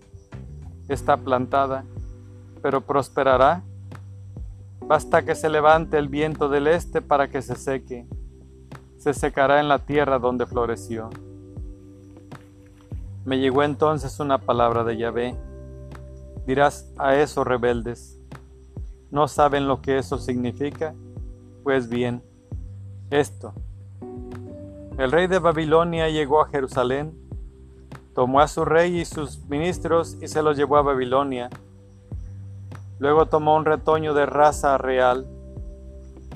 Está 0.89 1.19
plantada, 1.19 1.85
pero 2.63 2.81
prosperará. 2.81 3.63
Basta 4.81 5.27
que 5.27 5.35
se 5.35 5.51
levante 5.51 5.99
el 5.99 6.09
viento 6.09 6.49
del 6.49 6.69
este 6.69 7.03
para 7.03 7.29
que 7.29 7.43
se 7.43 7.57
seque. 7.57 8.07
Se 8.97 9.13
secará 9.13 9.61
en 9.61 9.69
la 9.69 9.81
tierra 9.81 10.19
donde 10.19 10.47
floreció. 10.47 11.11
Me 13.27 13.39
llegó 13.39 13.65
entonces 13.65 14.19
una 14.21 14.39
palabra 14.39 14.85
de 14.85 14.97
Yahvé. 14.97 15.37
Dirás 16.47 16.91
a 16.97 17.15
esos 17.15 17.47
rebeldes, 17.47 18.19
¿no 19.11 19.29
saben 19.29 19.69
lo 19.69 19.83
que 19.83 19.99
eso 19.99 20.17
significa? 20.17 20.95
Pues 21.63 21.91
bien, 21.91 22.23
esto. 23.11 23.53
El 24.99 25.13
rey 25.13 25.29
de 25.29 25.39
Babilonia 25.39 26.09
llegó 26.09 26.43
a 26.43 26.49
Jerusalén, 26.49 27.17
tomó 28.17 28.41
a 28.41 28.49
su 28.49 28.65
rey 28.65 28.99
y 28.99 29.05
sus 29.05 29.39
ministros 29.49 30.17
y 30.21 30.27
se 30.27 30.43
los 30.43 30.57
llevó 30.57 30.77
a 30.77 30.83
Babilonia. 30.83 31.51
Luego 32.99 33.27
tomó 33.27 33.55
un 33.55 33.65
retoño 33.65 34.13
de 34.13 34.27
raza 34.27 34.77
real, 34.77 35.25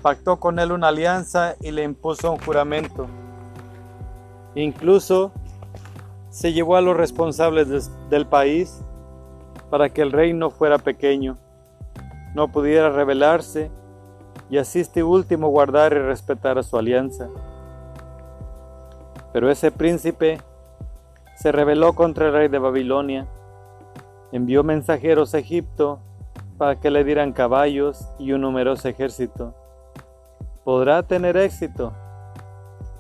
pactó 0.01 0.39
con 0.39 0.61
él 0.61 0.71
una 0.71 0.89
alianza 0.89 1.57
y 1.61 1.73
le 1.73 1.83
impuso 1.83 2.31
un 2.31 2.39
juramento. 2.39 3.09
Incluso 4.55 5.33
se 6.31 6.53
llevó 6.53 6.77
a 6.77 6.83
los 6.83 6.97
responsables 6.97 7.91
del 8.11 8.27
país 8.29 8.81
para 9.71 9.89
que 9.89 10.03
el 10.03 10.13
reino 10.13 10.51
fuera 10.51 10.79
pequeño, 10.79 11.37
no 12.37 12.53
pudiera 12.53 12.91
rebelarse 12.91 13.73
y 14.51 14.59
así 14.59 14.79
este 14.79 15.03
último 15.03 15.49
guardar 15.49 15.95
y 15.95 15.99
respetar 15.99 16.63
su 16.63 16.79
alianza. 16.79 17.29
Pero 19.33 19.51
ese 19.51 19.71
príncipe 19.73 20.41
se 21.37 21.53
rebeló 21.53 21.95
contra 21.95 22.27
el 22.27 22.33
rey 22.33 22.49
de 22.49 22.59
Babilonia, 22.59 23.27
envió 24.31 24.63
mensajeros 24.63 25.35
a 25.35 25.39
Egipto 25.39 26.01
para 26.59 26.79
que 26.79 26.91
le 26.91 27.05
dieran 27.05 27.33
caballos 27.33 28.09
y 28.19 28.33
un 28.33 28.43
numeroso 28.43 28.89
ejército. 28.89 29.55
¿Podrá 30.65 31.03
tener 31.03 31.37
éxito? 31.37 31.93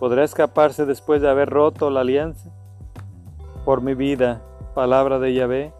¿Podrá 0.00 0.24
escaparse 0.24 0.86
después 0.86 1.22
de 1.22 1.30
haber 1.30 1.48
roto 1.48 1.90
la 1.90 2.00
alianza? 2.00 2.50
por 3.64 3.80
mi 3.80 3.94
vida, 3.94 4.42
palabra 4.74 5.18
de 5.18 5.34
Yahvé. 5.34 5.72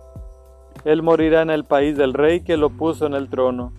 Él 0.85 1.03
morirá 1.03 1.43
en 1.43 1.51
el 1.51 1.65
país 1.65 1.97
del 1.97 2.15
rey 2.15 2.41
que 2.41 2.57
lo 2.57 2.71
puso 2.71 3.07
en 3.07 3.15
el 3.15 3.29
trono, 3.29 3.73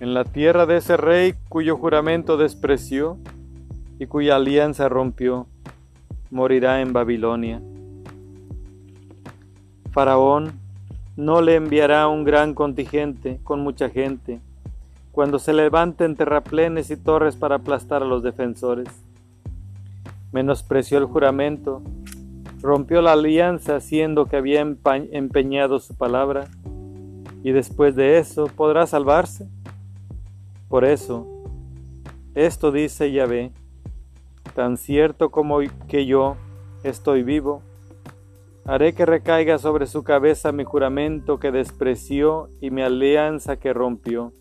en 0.00 0.14
la 0.14 0.24
tierra 0.24 0.66
de 0.66 0.78
ese 0.78 0.96
rey 0.96 1.34
cuyo 1.48 1.76
juramento 1.76 2.36
despreció 2.36 3.18
y 3.98 4.06
cuya 4.06 4.36
alianza 4.36 4.88
rompió. 4.88 5.46
Morirá 6.32 6.80
en 6.80 6.92
Babilonia. 6.92 7.62
Faraón 9.92 10.58
no 11.14 11.40
le 11.40 11.54
enviará 11.54 12.08
un 12.08 12.24
gran 12.24 12.54
contingente 12.54 13.38
con 13.44 13.60
mucha 13.60 13.88
gente, 13.88 14.40
cuando 15.12 15.38
se 15.38 15.52
levanten 15.52 16.16
terraplenes 16.16 16.90
y 16.90 16.96
torres 16.96 17.36
para 17.36 17.56
aplastar 17.56 18.02
a 18.02 18.06
los 18.06 18.24
defensores. 18.24 18.88
Menospreció 20.32 20.98
el 20.98 21.04
juramento 21.04 21.82
rompió 22.62 23.02
la 23.02 23.12
alianza 23.12 23.80
siendo 23.80 24.26
que 24.26 24.36
había 24.36 24.60
empeñado 24.60 25.80
su 25.80 25.94
palabra, 25.94 26.46
y 27.42 27.50
después 27.50 27.96
de 27.96 28.18
eso 28.18 28.46
podrá 28.46 28.86
salvarse. 28.86 29.48
Por 30.68 30.84
eso, 30.84 31.26
esto 32.34 32.70
dice 32.70 33.10
Yahvé, 33.10 33.52
tan 34.54 34.76
cierto 34.76 35.30
como 35.30 35.60
que 35.88 36.06
yo 36.06 36.36
estoy 36.82 37.22
vivo, 37.22 37.62
haré 38.64 38.94
que 38.94 39.06
recaiga 39.06 39.58
sobre 39.58 39.86
su 39.86 40.04
cabeza 40.04 40.52
mi 40.52 40.64
juramento 40.64 41.38
que 41.38 41.50
despreció 41.50 42.48
y 42.60 42.70
mi 42.70 42.82
alianza 42.82 43.56
que 43.56 43.72
rompió. 43.72 44.32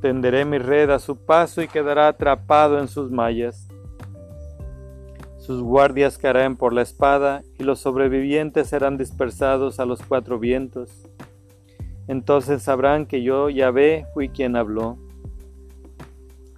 Tenderé 0.00 0.44
mi 0.44 0.58
red 0.58 0.90
a 0.90 0.98
su 0.98 1.16
paso 1.16 1.62
y 1.62 1.68
quedará 1.68 2.08
atrapado 2.08 2.78
en 2.78 2.88
sus 2.88 3.10
mallas 3.10 3.68
sus 5.46 5.62
guardias 5.62 6.18
caerán 6.18 6.56
por 6.56 6.72
la 6.72 6.82
espada 6.82 7.44
y 7.56 7.62
los 7.62 7.78
sobrevivientes 7.78 8.66
serán 8.66 8.96
dispersados 8.96 9.78
a 9.78 9.86
los 9.86 10.02
cuatro 10.02 10.40
vientos. 10.40 10.90
Entonces 12.08 12.64
sabrán 12.64 13.06
que 13.06 13.22
yo, 13.22 13.48
Yahvé, 13.48 14.06
fui 14.12 14.28
quien 14.28 14.56
habló. 14.56 14.98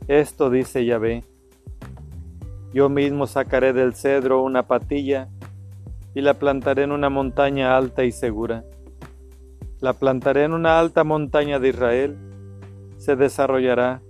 Esto 0.06 0.48
dice 0.48 0.86
Yahvé. 0.86 1.22
Yo 2.72 2.88
mismo 2.88 3.26
sacaré 3.26 3.72
del 3.72 3.94
cedro 3.94 4.42
una 4.42 4.66
patilla 4.66 5.28
y 6.14 6.20
la 6.20 6.34
plantaré 6.34 6.82
en 6.82 6.92
una 6.92 7.10
montaña 7.10 7.76
alta 7.76 8.04
y 8.04 8.12
segura. 8.12 8.64
La 9.80 9.92
plantaré 9.92 10.44
en 10.44 10.52
una 10.52 10.78
alta 10.78 11.04
montaña 11.04 11.58
de 11.58 11.68
Israel. 11.68 12.18
Se 12.96 13.16
desarrollará, 13.16 14.02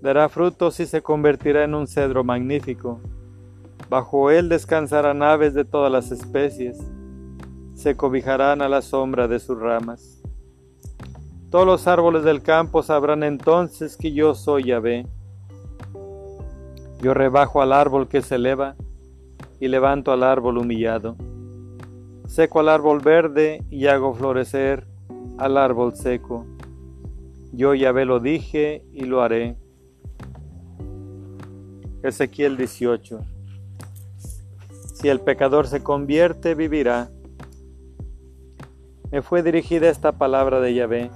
dará 0.00 0.28
frutos 0.28 0.80
y 0.80 0.86
se 0.86 1.02
convertirá 1.02 1.64
en 1.64 1.74
un 1.74 1.86
cedro 1.86 2.24
magnífico 2.24 3.00
Bajo 3.88 4.32
él 4.32 4.48
descansarán 4.48 5.22
aves 5.22 5.54
de 5.54 5.64
todas 5.64 5.92
las 5.92 6.10
especies, 6.10 6.78
se 7.74 7.96
cobijarán 7.96 8.60
a 8.60 8.68
la 8.68 8.82
sombra 8.82 9.28
de 9.28 9.38
sus 9.38 9.58
ramas. 9.58 10.22
Todos 11.50 11.66
los 11.66 11.86
árboles 11.86 12.24
del 12.24 12.42
campo 12.42 12.82
sabrán 12.82 13.22
entonces 13.22 13.96
que 13.96 14.12
yo 14.12 14.34
soy 14.34 14.64
Yahvé. 14.64 15.06
Yo 17.00 17.14
rebajo 17.14 17.62
al 17.62 17.72
árbol 17.72 18.08
que 18.08 18.22
se 18.22 18.36
eleva 18.36 18.76
y 19.60 19.68
levanto 19.68 20.12
al 20.12 20.22
árbol 20.22 20.58
humillado. 20.58 21.16
Seco 22.26 22.60
al 22.60 22.68
árbol 22.68 23.00
verde 23.00 23.62
y 23.70 23.86
hago 23.86 24.14
florecer 24.14 24.86
al 25.38 25.56
árbol 25.56 25.94
seco. 25.94 26.46
Yo 27.52 27.74
Yahvé 27.74 28.04
lo 28.04 28.20
dije 28.20 28.84
y 28.92 29.04
lo 29.04 29.22
haré. 29.22 29.56
Ezequiel 32.02 32.56
18 32.56 33.20
si 34.96 35.10
el 35.10 35.20
pecador 35.20 35.66
se 35.66 35.82
convierte, 35.82 36.54
vivirá. 36.54 37.10
Me 39.10 39.20
fue 39.20 39.42
dirigida 39.42 39.90
esta 39.90 40.12
palabra 40.12 40.58
de 40.58 40.72
Yahvé. 40.72 41.10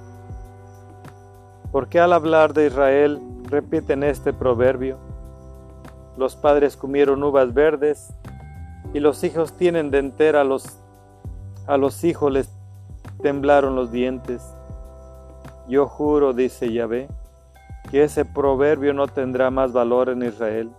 porque 1.71 1.99
al 1.99 2.13
hablar 2.13 2.53
de 2.53 2.67
Israel 2.67 3.19
repiten 3.49 4.03
este 4.03 4.33
proverbio? 4.33 4.99
Los 6.17 6.35
padres 6.35 6.77
comieron 6.77 7.23
uvas 7.23 7.53
verdes 7.53 8.13
y 8.93 8.99
los 8.99 9.23
hijos 9.23 9.53
tienen 9.53 9.91
de 9.91 9.99
entera 9.99 10.43
los, 10.43 10.79
a 11.67 11.77
los 11.77 12.03
hijos 12.03 12.31
les 12.31 12.49
temblaron 13.21 13.75
los 13.75 13.91
dientes. 13.91 14.43
Yo 15.67 15.87
juro, 15.87 16.33
dice 16.33 16.71
Yahvé, 16.71 17.07
que 17.89 18.03
ese 18.03 18.25
proverbio 18.25 18.93
no 18.93 19.07
tendrá 19.07 19.49
más 19.51 19.71
valor 19.73 20.09
en 20.09 20.23
Israel 20.23 20.71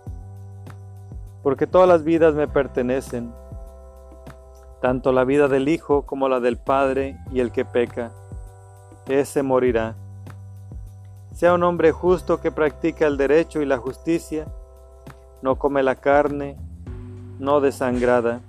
porque 1.43 1.67
todas 1.67 1.87
las 1.87 2.05
vidas 2.05 2.33
me 2.33 2.47
pertenecen, 2.47 3.33
tanto 4.81 5.11
la 5.11 5.25
vida 5.25 5.49
del 5.49 5.67
Hijo 5.67 6.03
como 6.03 6.29
la 6.29 6.39
del 6.39 6.57
Padre 6.57 7.19
y 7.31 7.41
el 7.41 7.51
que 7.51 7.65
peca, 7.65 8.11
ese 9.07 9.43
morirá. 9.43 9.95
Sea 11.33 11.53
un 11.53 11.63
hombre 11.63 11.91
justo 11.91 12.39
que 12.39 12.51
practica 12.51 13.05
el 13.05 13.17
derecho 13.17 13.61
y 13.61 13.65
la 13.65 13.77
justicia, 13.77 14.47
no 15.43 15.57
come 15.57 15.83
la 15.83 15.93
carne, 15.93 16.57
no 17.37 17.61
desangrada, 17.61 18.41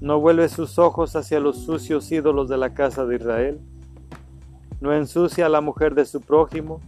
no 0.00 0.18
vuelve 0.18 0.48
sus 0.48 0.80
ojos 0.80 1.14
hacia 1.14 1.38
los 1.38 1.58
sucios 1.58 2.10
ídolos 2.10 2.48
de 2.48 2.56
la 2.56 2.74
casa 2.74 3.06
de 3.06 3.14
Israel, 3.14 3.60
no 4.80 4.92
ensucia 4.92 5.46
a 5.46 5.48
la 5.48 5.60
mujer 5.60 5.94
de 5.94 6.04
su 6.04 6.20
prójimo, 6.20 6.80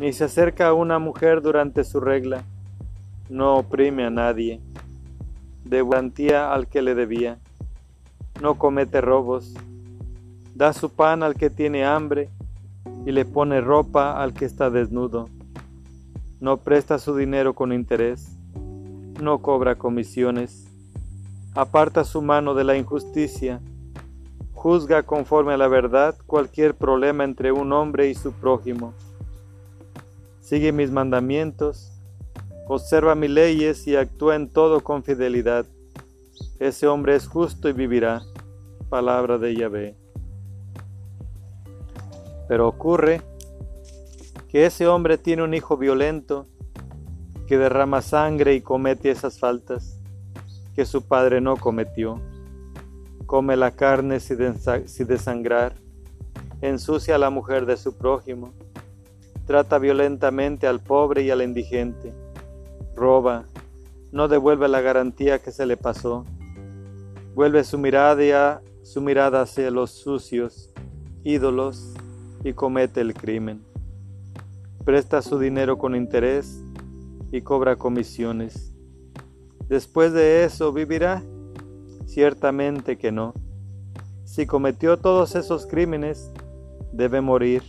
ni 0.00 0.12
se 0.12 0.24
acerca 0.24 0.66
a 0.66 0.74
una 0.74 0.98
mujer 0.98 1.42
durante 1.42 1.84
su 1.84 2.00
regla 2.00 2.42
no 3.32 3.56
oprime 3.56 4.04
a 4.04 4.10
nadie, 4.10 4.60
de 5.64 5.82
garantía 5.82 6.52
al 6.52 6.66
que 6.66 6.82
le 6.82 6.94
debía, 6.94 7.38
no 8.40 8.58
comete 8.58 9.00
robos, 9.00 9.54
Da 10.54 10.74
su 10.74 10.90
pan 10.90 11.22
al 11.22 11.34
que 11.34 11.48
tiene 11.48 11.86
hambre 11.86 12.28
y 13.06 13.12
le 13.12 13.24
pone 13.24 13.62
ropa 13.62 14.22
al 14.22 14.34
que 14.34 14.44
está 14.44 14.68
desnudo. 14.68 15.30
No 16.42 16.56
presta 16.56 16.98
su 16.98 17.14
dinero 17.14 17.54
con 17.54 17.72
interés, 17.72 18.36
no 19.22 19.40
cobra 19.42 19.76
comisiones, 19.76 20.66
aparta 21.54 22.02
su 22.02 22.20
mano 22.20 22.54
de 22.54 22.64
la 22.64 22.76
injusticia, 22.76 23.60
juzga 24.52 25.04
conforme 25.04 25.52
a 25.52 25.56
la 25.56 25.68
verdad 25.68 26.16
cualquier 26.26 26.74
problema 26.74 27.22
entre 27.22 27.52
un 27.52 27.72
hombre 27.72 28.08
y 28.10 28.16
su 28.16 28.32
prójimo. 28.32 28.92
Sigue 30.40 30.72
mis 30.72 30.90
mandamientos, 30.90 31.92
observa 32.66 33.14
mis 33.14 33.30
leyes 33.30 33.86
y 33.86 33.94
actúa 33.94 34.34
en 34.34 34.48
todo 34.48 34.80
con 34.80 35.04
fidelidad. 35.04 35.64
Ese 36.58 36.88
hombre 36.88 37.14
es 37.14 37.28
justo 37.28 37.68
y 37.68 37.72
vivirá. 37.72 38.20
Palabra 38.88 39.38
de 39.38 39.54
Yahvé. 39.54 39.96
Pero 42.48 42.66
ocurre 42.66 43.22
que 44.52 44.66
ese 44.66 44.86
hombre 44.86 45.16
tiene 45.16 45.42
un 45.42 45.54
hijo 45.54 45.78
violento 45.78 46.46
que 47.48 47.56
derrama 47.56 48.02
sangre 48.02 48.54
y 48.54 48.60
comete 48.60 49.10
esas 49.10 49.38
faltas 49.38 49.98
que 50.76 50.84
su 50.84 51.08
padre 51.08 51.40
no 51.40 51.56
cometió. 51.56 52.20
Come 53.24 53.56
la 53.56 53.70
carne 53.70 54.20
sin 54.20 55.06
desangrar, 55.06 55.72
ensucia 56.60 57.14
a 57.14 57.18
la 57.18 57.30
mujer 57.30 57.64
de 57.64 57.78
su 57.78 57.96
prójimo, 57.96 58.52
trata 59.46 59.78
violentamente 59.78 60.66
al 60.66 60.80
pobre 60.80 61.22
y 61.22 61.30
al 61.30 61.40
indigente, 61.40 62.12
roba, 62.94 63.46
no 64.12 64.28
devuelve 64.28 64.68
la 64.68 64.82
garantía 64.82 65.38
que 65.38 65.50
se 65.50 65.64
le 65.64 65.78
pasó, 65.78 66.26
vuelve 67.34 67.64
su 67.64 67.78
mirada, 67.78 68.60
su 68.82 69.00
mirada 69.00 69.40
hacia 69.40 69.70
los 69.70 69.92
sucios 69.92 70.70
ídolos 71.24 71.94
y 72.44 72.52
comete 72.52 73.00
el 73.00 73.14
crimen. 73.14 73.71
Presta 74.84 75.22
su 75.22 75.38
dinero 75.38 75.78
con 75.78 75.94
interés 75.94 76.64
y 77.30 77.40
cobra 77.42 77.76
comisiones. 77.76 78.74
Después 79.68 80.12
de 80.12 80.44
eso 80.44 80.72
vivirá? 80.72 81.22
Ciertamente 82.06 82.98
que 82.98 83.12
no. 83.12 83.34
Si 84.24 84.46
cometió 84.46 84.98
todos 84.98 85.34
esos 85.34 85.66
crímenes, 85.66 86.32
debe 86.92 87.20
morir. 87.20 87.62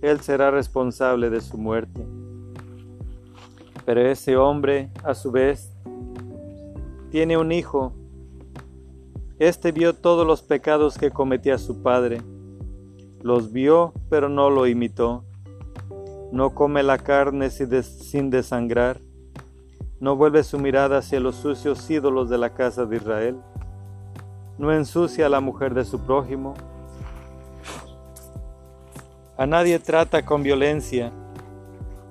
Él 0.00 0.20
será 0.20 0.50
responsable 0.50 1.30
de 1.30 1.40
su 1.40 1.58
muerte. 1.58 2.04
Pero 3.84 4.00
ese 4.00 4.36
hombre, 4.36 4.90
a 5.04 5.14
su 5.14 5.32
vez, 5.32 5.72
tiene 7.10 7.36
un 7.36 7.52
hijo. 7.52 7.92
Este 9.38 9.72
vio 9.72 9.94
todos 9.94 10.26
los 10.26 10.42
pecados 10.42 10.98
que 10.98 11.10
cometía 11.10 11.58
su 11.58 11.82
padre 11.82 12.22
los 13.22 13.52
vio, 13.52 13.92
pero 14.08 14.28
no 14.28 14.50
lo 14.50 14.66
imitó. 14.66 15.24
No 16.32 16.50
come 16.54 16.82
la 16.82 16.98
carne 16.98 17.50
sin 17.50 18.30
desangrar. 18.30 18.98
No 20.00 20.16
vuelve 20.16 20.42
su 20.42 20.58
mirada 20.58 20.98
hacia 20.98 21.20
los 21.20 21.36
sucios 21.36 21.88
ídolos 21.88 22.28
de 22.28 22.38
la 22.38 22.54
casa 22.54 22.86
de 22.86 22.96
Israel. 22.96 23.36
No 24.58 24.72
ensucia 24.72 25.26
a 25.26 25.28
la 25.28 25.40
mujer 25.40 25.74
de 25.74 25.84
su 25.84 26.00
prójimo. 26.00 26.54
A 29.36 29.46
nadie 29.46 29.78
trata 29.78 30.24
con 30.24 30.42
violencia. 30.42 31.12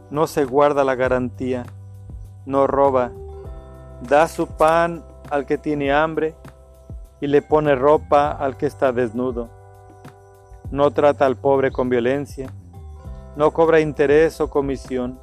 No 0.09 0.27
se 0.27 0.45
guarda 0.45 0.83
la 0.83 0.95
garantía. 0.95 1.65
No 2.45 2.67
roba. 2.67 3.11
Da 4.07 4.27
su 4.27 4.47
pan 4.47 5.03
al 5.29 5.45
que 5.45 5.57
tiene 5.57 5.91
hambre 5.91 6.35
y 7.19 7.27
le 7.27 7.41
pone 7.41 7.75
ropa 7.75 8.31
al 8.31 8.55
que 8.55 8.67
está 8.67 8.93
desnudo 8.93 9.49
no 10.71 10.89
trata 10.91 11.25
al 11.25 11.35
pobre 11.35 11.69
con 11.71 11.89
violencia, 11.89 12.49
no 13.35 13.51
cobra 13.51 13.79
interés 13.79 14.41
o 14.41 14.49
comisión, 14.49 15.19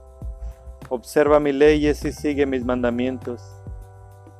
observa 0.88 1.40
mis 1.40 1.55
leyes 1.55 2.05
y 2.05 2.12
sigue 2.12 2.47
mis 2.47 2.64
mandamientos. 2.64 3.42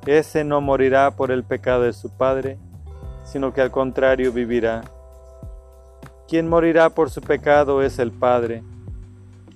Ese 0.05 0.43
no 0.43 0.61
morirá 0.61 1.11
por 1.11 1.31
el 1.31 1.43
pecado 1.43 1.83
de 1.83 1.93
su 1.93 2.09
padre, 2.09 2.57
sino 3.23 3.53
que 3.53 3.61
al 3.61 3.71
contrario 3.71 4.31
vivirá. 4.31 4.81
Quien 6.27 6.47
morirá 6.47 6.89
por 6.91 7.09
su 7.09 7.21
pecado 7.21 7.81
es 7.81 7.97
el 7.97 8.11
Padre, 8.11 8.63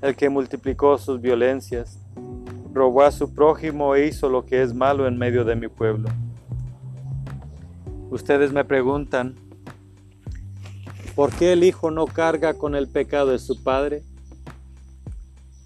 el 0.01 0.15
que 0.15 0.29
multiplicó 0.29 0.97
sus 0.97 1.21
violencias, 1.21 1.99
robó 2.73 3.03
a 3.03 3.11
su 3.11 3.33
prójimo 3.33 3.93
e 3.93 4.07
hizo 4.07 4.27
lo 4.27 4.45
que 4.45 4.63
es 4.63 4.73
malo 4.73 5.07
en 5.07 5.15
medio 5.17 5.45
de 5.45 5.55
mi 5.55 5.67
pueblo. 5.67 6.09
Ustedes 8.09 8.51
me 8.51 8.65
preguntan, 8.65 9.35
¿Por 11.15 11.31
qué 11.31 11.53
el 11.53 11.63
Hijo 11.63 11.91
no 11.91 12.07
carga 12.07 12.55
con 12.55 12.73
el 12.73 12.87
pecado 12.87 13.29
de 13.29 13.37
su 13.37 13.61
Padre? 13.61 14.01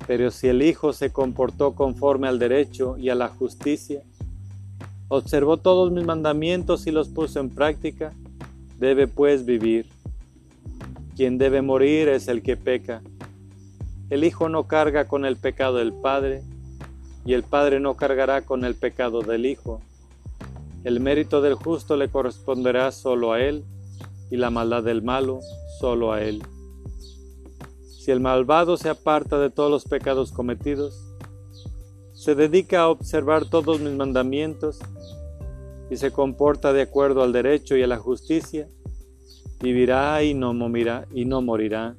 Pero 0.06 0.30
si 0.30 0.50
el 0.50 0.62
Hijo 0.62 0.92
se 0.92 1.14
comportó 1.14 1.74
conforme 1.74 2.28
al 2.28 2.38
derecho 2.38 2.98
y 2.98 3.10
a 3.10 3.16
la 3.16 3.30
justicia, 3.30 4.02
observó 5.08 5.56
todos 5.56 5.90
mis 5.94 6.04
mandamientos 6.04 6.86
y 6.86 6.92
los 6.92 7.08
puso 7.08 7.40
en 7.40 7.50
práctica, 7.50 8.12
debe 8.78 9.08
pues 9.08 9.46
vivir. 9.46 9.86
Quien 11.16 11.38
debe 11.38 11.62
morir 11.62 12.10
es 12.10 12.28
el 12.28 12.44
que 12.44 12.58
peca. 12.58 13.02
El 14.10 14.26
Hijo 14.26 14.50
no 14.50 14.68
carga 14.68 15.08
con 15.08 15.24
el 15.24 15.38
pecado 15.38 15.78
del 15.78 15.94
Padre, 15.94 16.44
y 17.24 17.34
el 17.34 17.44
Padre 17.44 17.80
no 17.80 17.96
cargará 17.96 18.42
con 18.42 18.66
el 18.66 18.76
pecado 18.76 19.22
del 19.22 19.46
Hijo. 19.46 19.80
El 20.84 21.00
mérito 21.00 21.42
del 21.42 21.54
justo 21.54 21.96
le 21.96 22.10
corresponderá 22.10 22.92
solo 22.92 23.32
a 23.32 23.42
Él 23.42 23.64
y 24.30 24.38
la 24.38 24.50
maldad 24.50 24.84
del 24.84 25.02
malo 25.02 25.40
solo 25.80 26.12
a 26.12 26.22
él. 26.22 26.44
Si 27.82 28.12
el 28.12 28.20
malvado 28.20 28.78
se 28.78 28.90
aparta 28.90 29.40
de 29.40 29.50
todos 29.50 29.70
los 29.70 29.84
pecados 29.86 30.32
cometidos, 30.32 31.08
se 32.14 32.36
dedica 32.36 32.82
a 32.82 32.90
observar 32.90 33.46
todos 33.46 33.80
mis 33.80 33.94
mandamientos 33.94 34.80
y 35.90 35.98
se 35.98 36.12
comporta 36.12 36.74
de 36.74 36.82
acuerdo 36.82 37.22
al 37.22 37.32
derecho 37.32 37.78
y 37.78 37.84
a 37.84 37.88
la 37.88 37.98
justicia, 37.98 38.68
vivirá 39.62 40.24
y 40.24 40.34
no 40.34 40.54
morirá. 40.54 41.08
Y 41.14 41.26
no 41.26 41.42
morirá. 41.42 41.96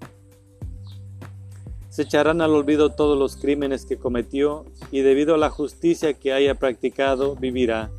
Se 1.88 2.02
echarán 2.02 2.40
al 2.40 2.54
olvido 2.54 2.90
todos 2.90 3.18
los 3.18 3.36
crímenes 3.36 3.84
que 3.84 3.96
cometió 3.96 4.64
y 4.92 5.00
debido 5.00 5.34
a 5.34 5.38
la 5.38 5.50
justicia 5.50 6.14
que 6.14 6.32
haya 6.32 6.54
practicado, 6.54 7.34
vivirá. 7.36 7.90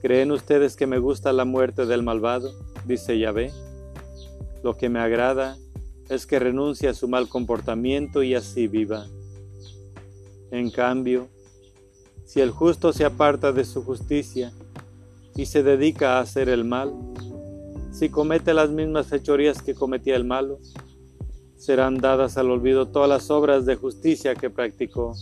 ¿Creen 0.00 0.32
ustedes 0.32 0.76
que 0.76 0.86
me 0.86 0.98
gusta 0.98 1.32
la 1.32 1.44
muerte 1.44 1.86
del 1.86 2.02
malvado? 2.02 2.50
Dice 2.86 3.18
Yahvé. 3.18 3.52
Lo 4.62 4.76
que 4.76 4.88
me 4.88 5.00
agrada 5.00 5.56
es 6.08 6.26
que 6.26 6.38
renuncie 6.38 6.88
a 6.88 6.94
su 6.94 7.08
mal 7.08 7.28
comportamiento 7.28 8.22
y 8.22 8.34
así 8.34 8.68
viva. 8.68 9.06
En 10.50 10.70
cambio, 10.70 11.28
si 12.24 12.40
el 12.40 12.50
justo 12.50 12.92
se 12.92 13.04
aparta 13.04 13.52
de 13.52 13.64
su 13.64 13.82
justicia 13.82 14.52
y 15.34 15.46
se 15.46 15.62
dedica 15.62 16.18
a 16.18 16.20
hacer 16.20 16.48
el 16.48 16.64
mal, 16.64 16.92
si 17.92 18.08
comete 18.08 18.54
las 18.54 18.70
mismas 18.70 19.06
fechorías 19.06 19.62
que 19.62 19.74
cometía 19.74 20.16
el 20.16 20.24
malo, 20.24 20.58
serán 21.56 21.98
dadas 21.98 22.36
al 22.36 22.50
olvido 22.50 22.88
todas 22.88 23.08
las 23.08 23.30
obras 23.30 23.64
de 23.64 23.76
justicia 23.76 24.34
que 24.34 24.50
practicó. 24.50 25.14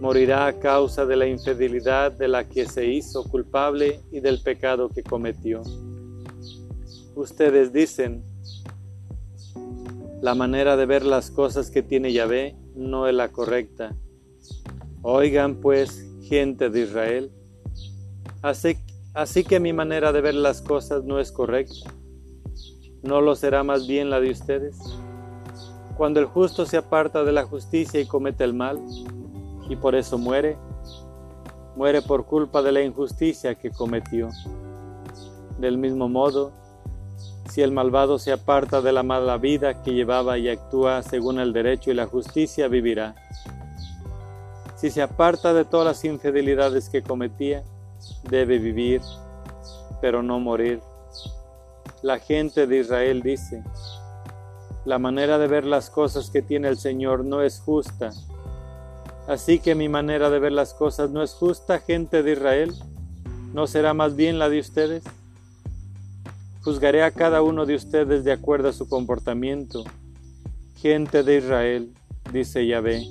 Morirá 0.00 0.46
a 0.46 0.58
causa 0.58 1.06
de 1.06 1.16
la 1.16 1.26
infidelidad 1.26 2.12
de 2.12 2.28
la 2.28 2.48
que 2.48 2.66
se 2.66 2.86
hizo 2.86 3.22
culpable 3.24 4.00
y 4.10 4.20
del 4.20 4.42
pecado 4.42 4.88
que 4.88 5.02
cometió 5.02 5.62
ustedes 7.14 7.72
dicen, 7.72 8.24
la 10.20 10.34
manera 10.34 10.76
de 10.76 10.86
ver 10.86 11.04
las 11.04 11.30
cosas 11.30 11.70
que 11.70 11.82
tiene 11.82 12.12
Yahvé 12.12 12.56
no 12.74 13.08
es 13.08 13.14
la 13.14 13.32
correcta. 13.32 13.94
Oigan 15.02 15.56
pues, 15.56 16.06
gente 16.22 16.70
de 16.70 16.82
Israel, 16.82 17.32
así, 18.40 18.76
así 19.14 19.44
que 19.44 19.58
mi 19.58 19.72
manera 19.72 20.12
de 20.12 20.20
ver 20.20 20.34
las 20.34 20.62
cosas 20.62 21.04
no 21.04 21.18
es 21.18 21.32
correcta. 21.32 21.92
¿No 23.02 23.20
lo 23.20 23.34
será 23.34 23.64
más 23.64 23.88
bien 23.88 24.10
la 24.10 24.20
de 24.20 24.30
ustedes? 24.30 24.78
Cuando 25.96 26.20
el 26.20 26.26
justo 26.26 26.66
se 26.66 26.76
aparta 26.76 27.24
de 27.24 27.32
la 27.32 27.44
justicia 27.44 28.00
y 28.00 28.06
comete 28.06 28.44
el 28.44 28.54
mal, 28.54 28.80
y 29.68 29.76
por 29.76 29.94
eso 29.94 30.18
muere, 30.18 30.56
muere 31.76 32.00
por 32.00 32.26
culpa 32.26 32.62
de 32.62 32.72
la 32.72 32.82
injusticia 32.82 33.56
que 33.56 33.70
cometió. 33.70 34.28
Del 35.58 35.78
mismo 35.78 36.08
modo, 36.08 36.52
si 37.52 37.60
el 37.60 37.70
malvado 37.70 38.18
se 38.18 38.32
aparta 38.32 38.80
de 38.80 38.92
la 38.92 39.02
mala 39.02 39.36
vida 39.36 39.82
que 39.82 39.92
llevaba 39.92 40.38
y 40.38 40.48
actúa 40.48 41.02
según 41.02 41.38
el 41.38 41.52
derecho 41.52 41.90
y 41.90 41.94
la 41.94 42.06
justicia, 42.06 42.66
vivirá. 42.66 43.14
Si 44.74 44.90
se 44.90 45.02
aparta 45.02 45.52
de 45.52 45.66
todas 45.66 45.86
las 45.86 46.02
infidelidades 46.06 46.88
que 46.88 47.02
cometía, 47.02 47.62
debe 48.22 48.58
vivir, 48.58 49.02
pero 50.00 50.22
no 50.22 50.40
morir. 50.40 50.80
La 52.00 52.18
gente 52.20 52.66
de 52.66 52.78
Israel 52.78 53.20
dice, 53.20 53.62
la 54.86 54.98
manera 54.98 55.36
de 55.36 55.46
ver 55.46 55.66
las 55.66 55.90
cosas 55.90 56.30
que 56.30 56.40
tiene 56.40 56.68
el 56.68 56.78
Señor 56.78 57.22
no 57.22 57.42
es 57.42 57.60
justa. 57.60 58.12
Así 59.28 59.58
que 59.58 59.74
mi 59.74 59.90
manera 59.90 60.30
de 60.30 60.38
ver 60.38 60.52
las 60.52 60.72
cosas 60.72 61.10
no 61.10 61.22
es 61.22 61.34
justa, 61.34 61.80
gente 61.80 62.22
de 62.22 62.32
Israel. 62.32 62.74
¿No 63.52 63.66
será 63.66 63.92
más 63.92 64.16
bien 64.16 64.38
la 64.38 64.48
de 64.48 64.58
ustedes? 64.58 65.04
Juzgaré 66.62 67.02
a 67.02 67.10
cada 67.10 67.42
uno 67.42 67.66
de 67.66 67.74
ustedes 67.74 68.22
de 68.22 68.30
acuerdo 68.30 68.68
a 68.68 68.72
su 68.72 68.88
comportamiento. 68.88 69.82
Gente 70.76 71.24
de 71.24 71.38
Israel, 71.38 71.92
dice 72.32 72.64
Yahvé. 72.64 73.04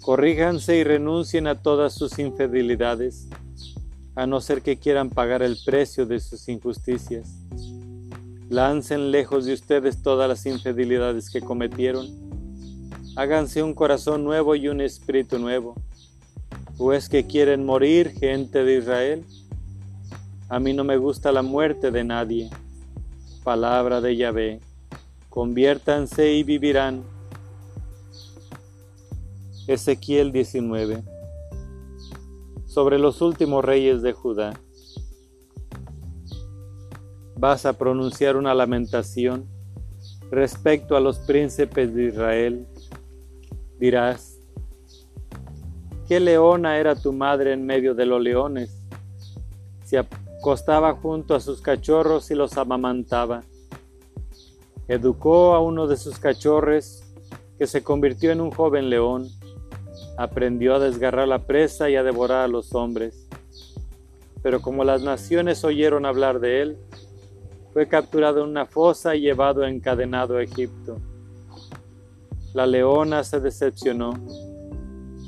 Corríjanse 0.00 0.76
y 0.76 0.84
renuncien 0.84 1.46
a 1.46 1.60
todas 1.60 1.92
sus 1.92 2.18
infidelidades, 2.18 3.28
a 4.14 4.26
no 4.26 4.40
ser 4.40 4.62
que 4.62 4.78
quieran 4.78 5.10
pagar 5.10 5.42
el 5.42 5.58
precio 5.62 6.06
de 6.06 6.20
sus 6.20 6.48
injusticias. 6.48 7.44
Lancen 8.48 9.10
lejos 9.10 9.44
de 9.44 9.52
ustedes 9.52 10.00
todas 10.00 10.26
las 10.26 10.46
infidelidades 10.46 11.28
que 11.28 11.42
cometieron. 11.42 12.06
Háganse 13.14 13.62
un 13.62 13.74
corazón 13.74 14.24
nuevo 14.24 14.54
y 14.54 14.68
un 14.68 14.80
espíritu 14.80 15.38
nuevo. 15.38 15.74
¿O 16.78 16.94
es 16.94 17.10
que 17.10 17.26
quieren 17.26 17.66
morir, 17.66 18.12
gente 18.18 18.64
de 18.64 18.78
Israel? 18.78 19.24
A 20.50 20.58
mí 20.58 20.72
no 20.72 20.82
me 20.82 20.96
gusta 20.96 21.30
la 21.30 21.42
muerte 21.42 21.90
de 21.90 22.04
nadie. 22.04 22.48
Palabra 23.44 24.00
de 24.00 24.16
Yahvé. 24.16 24.60
Conviértanse 25.28 26.32
y 26.32 26.42
vivirán. 26.42 27.04
Ezequiel 29.66 30.32
19. 30.32 31.02
Sobre 32.64 32.98
los 32.98 33.20
últimos 33.20 33.62
reyes 33.62 34.00
de 34.00 34.14
Judá. 34.14 34.54
Vas 37.36 37.66
a 37.66 37.74
pronunciar 37.74 38.36
una 38.36 38.54
lamentación 38.54 39.46
respecto 40.30 40.96
a 40.96 41.00
los 41.00 41.18
príncipes 41.18 41.94
de 41.94 42.04
Israel. 42.06 42.66
Dirás, 43.78 44.40
¿qué 46.08 46.18
leona 46.20 46.78
era 46.78 46.94
tu 46.94 47.12
madre 47.12 47.52
en 47.52 47.66
medio 47.66 47.94
de 47.94 48.06
los 48.06 48.22
leones? 48.22 48.82
Acostaba 50.38 50.94
junto 50.94 51.34
a 51.34 51.40
sus 51.40 51.60
cachorros 51.60 52.30
y 52.30 52.34
los 52.34 52.56
amamantaba. 52.56 53.42
Educó 54.86 55.54
a 55.54 55.60
uno 55.60 55.86
de 55.86 55.96
sus 55.96 56.18
cachorros 56.18 57.02
que 57.58 57.66
se 57.66 57.82
convirtió 57.82 58.30
en 58.30 58.40
un 58.40 58.50
joven 58.50 58.88
león 58.88 59.28
aprendió 60.16 60.74
a 60.74 60.78
desgarrar 60.80 61.28
la 61.28 61.46
presa 61.46 61.88
y 61.90 61.96
a 61.96 62.02
devorar 62.02 62.44
a 62.44 62.48
los 62.48 62.74
hombres. 62.74 63.28
Pero 64.42 64.60
como 64.60 64.84
las 64.84 65.02
naciones 65.02 65.64
oyeron 65.64 66.06
hablar 66.06 66.40
de 66.40 66.62
él, 66.62 66.78
fue 67.72 67.86
capturado 67.86 68.42
en 68.42 68.50
una 68.50 68.66
fosa 68.66 69.14
y 69.14 69.20
llevado 69.20 69.64
encadenado 69.64 70.36
a 70.36 70.42
Egipto. 70.42 70.98
La 72.52 72.66
leona 72.66 73.22
se 73.22 73.38
decepcionó, 73.38 74.14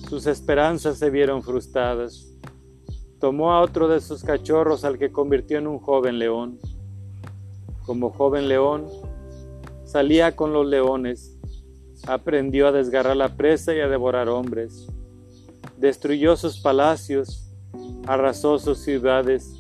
sus 0.09 0.27
esperanzas 0.27 0.99
se 0.99 1.11
vieron 1.11 1.43
frustradas. 1.43 2.30
Tomó 3.21 3.53
a 3.53 3.61
otro 3.61 3.87
de 3.87 4.01
sus 4.01 4.25
cachorros 4.25 4.85
al 4.85 4.99
que 4.99 5.13
convirtió 5.13 5.59
en 5.59 5.67
un 5.67 5.79
joven 5.79 6.19
león. 6.19 6.59
Como 7.85 8.11
joven 8.11 8.49
león, 8.49 8.87
salía 9.85 10.35
con 10.35 10.53
los 10.53 10.67
leones 10.67 11.37
aprendió 12.07 12.69
a 12.69 12.73
desgarrar 12.73 13.17
la 13.17 13.37
presa 13.37 13.75
y 13.75 13.81
a 13.81 13.89
devorar 13.89 14.29
hombres. 14.29 14.87
Destruyó 15.77 16.37
sus 16.37 16.59
palacios, 16.59 17.47
arrasó 18.07 18.59
sus 18.59 18.79
ciudades. 18.79 19.55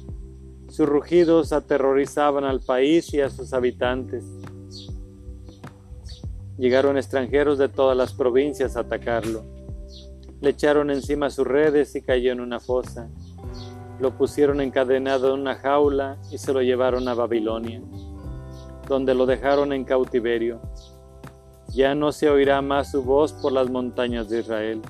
Sus 0.68 0.88
rugidos 0.88 1.52
aterrorizaban 1.52 2.44
al 2.44 2.60
país 2.60 3.12
y 3.12 3.20
a 3.20 3.30
sus 3.30 3.52
habitantes. 3.52 4.24
Llegaron 6.58 6.96
extranjeros 6.96 7.58
de 7.58 7.68
todas 7.68 7.96
las 7.96 8.12
provincias 8.12 8.76
a 8.76 8.80
atacarlo. 8.80 9.42
Le 10.40 10.50
echaron 10.50 10.90
encima 10.90 11.30
sus 11.30 11.46
redes 11.46 11.94
y 11.96 12.02
cayó 12.02 12.32
en 12.32 12.40
una 12.40 12.60
fosa. 12.60 13.08
Lo 14.00 14.12
pusieron 14.12 14.60
encadenado 14.60 15.34
en 15.34 15.40
una 15.40 15.56
jaula 15.56 16.16
y 16.30 16.38
se 16.38 16.52
lo 16.52 16.62
llevaron 16.62 17.06
a 17.06 17.14
Babilonia, 17.14 17.80
donde 18.88 19.14
lo 19.14 19.26
dejaron 19.26 19.72
en 19.72 19.84
cautiverio 19.84 20.60
ya 21.72 21.94
no 21.94 22.10
se 22.10 22.28
oirá 22.28 22.62
más 22.62 22.90
su 22.90 23.02
voz 23.02 23.32
por 23.32 23.52
las 23.52 23.70
montañas 23.70 24.28
de 24.28 24.40
Israel. 24.40 24.82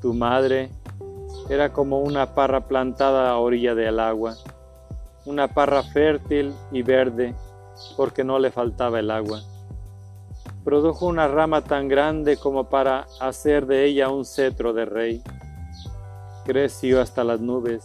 Tu 0.00 0.12
madre 0.12 0.70
era 1.48 1.72
como 1.72 2.00
una 2.00 2.34
parra 2.34 2.68
plantada 2.68 3.30
a 3.30 3.38
orilla 3.38 3.74
del 3.74 3.98
agua, 3.98 4.34
una 5.24 5.48
parra 5.48 5.82
fértil 5.82 6.52
y 6.70 6.82
verde, 6.82 7.34
porque 7.96 8.24
no 8.24 8.38
le 8.38 8.50
faltaba 8.50 9.00
el 9.00 9.10
agua. 9.10 9.40
Produjo 10.64 11.06
una 11.06 11.28
rama 11.28 11.62
tan 11.62 11.88
grande 11.88 12.36
como 12.36 12.68
para 12.68 13.06
hacer 13.20 13.66
de 13.66 13.84
ella 13.86 14.10
un 14.10 14.24
cetro 14.24 14.72
de 14.72 14.84
rey. 14.84 15.22
Creció 16.44 17.00
hasta 17.00 17.24
las 17.24 17.40
nubes, 17.40 17.84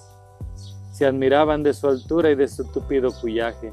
se 0.91 1.05
admiraban 1.05 1.63
de 1.63 1.73
su 1.73 1.87
altura 1.87 2.31
y 2.31 2.35
de 2.35 2.47
su 2.47 2.65
tupido 2.65 3.11
follaje 3.11 3.71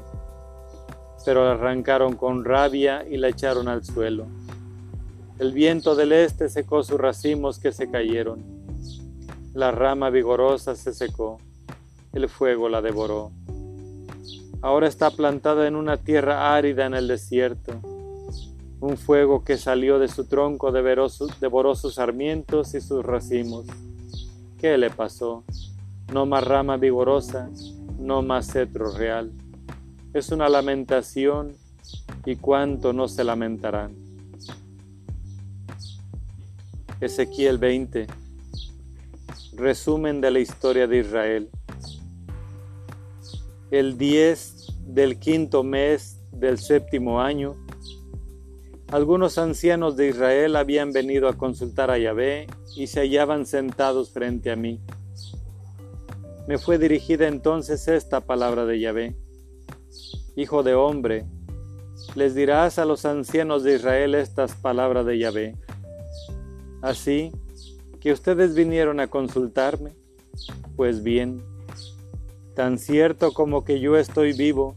pero 1.25 1.43
la 1.43 1.53
arrancaron 1.53 2.15
con 2.15 2.45
rabia 2.45 3.03
y 3.09 3.17
la 3.17 3.29
echaron 3.29 3.67
al 3.67 3.83
suelo. 3.83 4.27
El 5.39 5.51
viento 5.51 5.95
del 5.95 6.11
este 6.11 6.47
secó 6.47 6.83
sus 6.83 6.99
racimos 6.99 7.57
que 7.59 7.71
se 7.71 7.89
cayeron. 7.89 8.43
La 9.53 9.71
rama 9.71 10.11
vigorosa 10.11 10.75
se 10.75 10.93
secó, 10.93 11.39
el 12.13 12.29
fuego 12.29 12.69
la 12.69 12.81
devoró. 12.81 13.31
Ahora 14.61 14.87
está 14.87 15.09
plantada 15.09 15.67
en 15.67 15.75
una 15.75 15.97
tierra 15.97 16.55
árida 16.55 16.85
en 16.85 16.93
el 16.93 17.07
desierto. 17.07 17.73
Un 18.79 18.97
fuego 18.97 19.43
que 19.43 19.57
salió 19.57 19.97
de 19.99 20.07
su 20.07 20.25
tronco 20.25 20.71
devoró, 20.71 21.09
sus 21.09 21.95
sarmientos 21.95 22.75
y 22.75 22.81
sus 22.81 23.03
racimos. 23.03 23.65
¿Qué 24.57 24.77
le 24.77 24.89
pasó? 24.89 25.43
No 26.13 26.25
más 26.25 26.43
rama 26.43 26.77
vigorosa, 26.77 27.49
no 27.99 28.21
más 28.21 28.51
cetro 28.51 28.91
real 28.95 29.31
es 30.15 30.29
una 30.29 30.47
lamentación 30.47 31.57
y 32.25 32.37
cuánto 32.37 32.93
no 32.93 33.09
se 33.09 33.25
lamentarán. 33.25 33.93
Ezequiel 37.01 37.57
20. 37.57 38.07
Resumen 39.57 40.21
de 40.21 40.31
la 40.31 40.39
historia 40.39 40.87
de 40.87 40.99
Israel. 40.99 41.49
El 43.71 43.97
10 43.97 44.67
del 44.85 45.19
quinto 45.19 45.63
mes 45.63 46.21
del 46.31 46.59
séptimo 46.59 47.19
año, 47.19 47.57
algunos 48.93 49.37
ancianos 49.37 49.97
de 49.97 50.07
Israel 50.07 50.55
habían 50.55 50.93
venido 50.93 51.27
a 51.27 51.33
consultar 51.33 51.91
a 51.91 51.97
Yahvé 51.97 52.47
y 52.75 52.87
se 52.87 53.01
hallaban 53.01 53.45
sentados 53.45 54.11
frente 54.11 54.51
a 54.51 54.55
mí. 54.55 54.79
Me 56.47 56.57
fue 56.57 56.77
dirigida 56.77 57.27
entonces 57.27 57.87
esta 57.87 58.21
palabra 58.21 58.65
de 58.65 58.79
Yahvé 58.79 59.15
Hijo 60.37 60.63
de 60.63 60.75
hombre, 60.75 61.25
les 62.13 62.35
dirás 62.35 62.77
a 62.77 62.83
los 62.83 63.05
ancianos 63.05 63.63
de 63.63 63.75
Israel 63.75 64.15
estas 64.15 64.53
palabras 64.53 65.05
de 65.05 65.17
Yahvé. 65.17 65.55
Así 66.81 67.31
que 68.01 68.11
ustedes 68.11 68.53
vinieron 68.53 68.99
a 68.99 69.07
consultarme, 69.07 69.93
pues 70.75 71.03
bien, 71.03 71.41
tan 72.53 72.79
cierto 72.79 73.31
como 73.31 73.63
que 73.63 73.79
yo 73.79 73.95
estoy 73.95 74.33
vivo, 74.33 74.75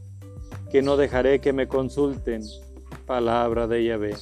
que 0.71 0.81
no 0.81 0.97
dejaré 0.97 1.41
que 1.41 1.53
me 1.53 1.67
consulten. 1.67 2.43
Palabra 3.05 3.67
de 3.67 3.85
Yahvé. 3.85 4.15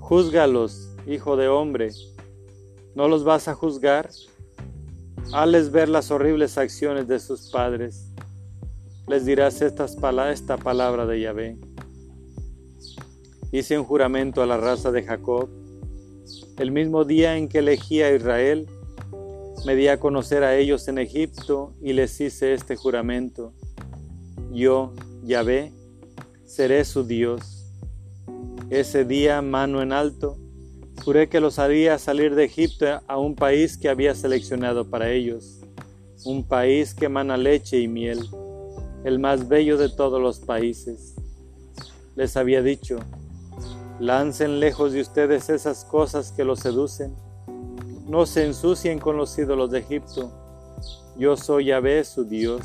Júzgalos, 0.00 0.94
hijo 1.06 1.38
de 1.38 1.48
hombre. 1.48 1.92
¿No 2.94 3.08
los 3.08 3.24
vas 3.24 3.48
a 3.48 3.54
juzgar? 3.54 4.10
Hales 5.32 5.70
ver 5.70 5.88
las 5.88 6.10
horribles 6.10 6.58
acciones 6.58 7.08
de 7.08 7.18
sus 7.18 7.50
padres 7.50 8.14
les 9.06 9.26
dirás 9.26 9.60
estas 9.60 9.96
esta 10.32 10.56
palabra 10.56 11.04
de 11.04 11.20
Yahvé. 11.20 11.58
Hice 13.52 13.78
un 13.78 13.84
juramento 13.84 14.42
a 14.42 14.46
la 14.46 14.56
raza 14.56 14.90
de 14.90 15.02
Jacob. 15.02 15.48
El 16.58 16.72
mismo 16.72 17.04
día 17.04 17.36
en 17.36 17.48
que 17.48 17.58
elegí 17.58 18.00
a 18.00 18.14
Israel, 18.14 18.66
me 19.66 19.76
di 19.76 19.88
a 19.88 20.00
conocer 20.00 20.42
a 20.42 20.56
ellos 20.56 20.88
en 20.88 20.98
Egipto 20.98 21.74
y 21.82 21.92
les 21.92 22.18
hice 22.20 22.54
este 22.54 22.76
juramento. 22.76 23.52
Yo, 24.50 24.94
Yahvé, 25.24 25.72
seré 26.46 26.84
su 26.84 27.04
Dios. 27.04 27.70
Ese 28.70 29.04
día, 29.04 29.42
mano 29.42 29.82
en 29.82 29.92
alto, 29.92 30.38
juré 31.02 31.28
que 31.28 31.40
los 31.40 31.58
haría 31.58 31.98
salir 31.98 32.34
de 32.34 32.44
Egipto 32.44 33.00
a 33.06 33.18
un 33.18 33.34
país 33.34 33.76
que 33.76 33.88
había 33.88 34.14
seleccionado 34.14 34.88
para 34.88 35.10
ellos, 35.10 35.60
un 36.24 36.44
país 36.44 36.94
que 36.94 37.06
emana 37.06 37.36
leche 37.36 37.80
y 37.80 37.88
miel 37.88 38.28
el 39.04 39.18
más 39.18 39.48
bello 39.48 39.76
de 39.76 39.90
todos 39.90 40.20
los 40.20 40.40
países. 40.40 41.14
Les 42.16 42.36
había 42.36 42.62
dicho, 42.62 42.98
lancen 44.00 44.60
lejos 44.60 44.92
de 44.92 45.02
ustedes 45.02 45.50
esas 45.50 45.84
cosas 45.84 46.32
que 46.32 46.44
los 46.44 46.60
seducen, 46.60 47.14
no 48.06 48.24
se 48.24 48.46
ensucien 48.46 48.98
con 48.98 49.16
los 49.16 49.38
ídolos 49.38 49.70
de 49.70 49.80
Egipto, 49.80 50.32
yo 51.16 51.36
soy 51.36 51.66
Yahvé 51.66 52.02
su 52.04 52.24
Dios. 52.24 52.62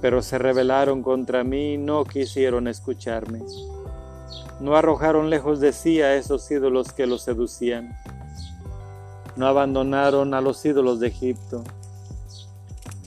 Pero 0.00 0.20
se 0.20 0.38
rebelaron 0.38 1.02
contra 1.02 1.44
mí 1.44 1.74
y 1.74 1.78
no 1.78 2.04
quisieron 2.04 2.66
escucharme. 2.68 3.40
No 4.62 4.76
arrojaron 4.76 5.28
lejos 5.28 5.60
de 5.60 5.74
sí 5.74 6.00
a 6.00 6.14
esos 6.14 6.50
ídolos 6.50 6.92
que 6.92 7.06
los 7.06 7.20
seducían. 7.22 7.94
No 9.36 9.46
abandonaron 9.46 10.32
a 10.32 10.40
los 10.40 10.64
ídolos 10.64 11.00
de 11.00 11.08
Egipto 11.08 11.62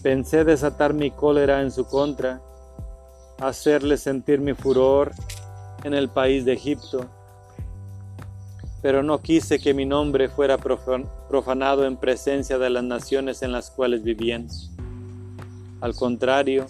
Pensé 0.06 0.44
desatar 0.44 0.94
mi 0.94 1.10
cólera 1.10 1.64
en 1.64 1.72
su 1.72 1.84
contra, 1.88 2.40
hacerle 3.40 3.98
sentir 3.98 4.40
mi 4.40 4.54
furor 4.54 5.12
en 5.84 5.96
el 5.96 6.10
país 6.10 6.46
de 6.46 6.54
Egipto, 6.54 7.08
pero 8.84 9.02
no 9.02 9.20
quise 9.24 9.58
que 9.58 9.74
mi 9.74 9.84
nombre 9.84 10.30
fuera 10.30 10.60
profanado 10.60 11.88
en 11.88 11.98
presencia 11.98 12.60
de 12.60 12.70
las 12.70 12.84
naciones 12.84 13.42
en 13.42 13.52
las 13.52 13.72
cuales 13.72 14.04
vivían. 14.04 14.48
Al 15.82 15.96
contrario, 15.96 16.68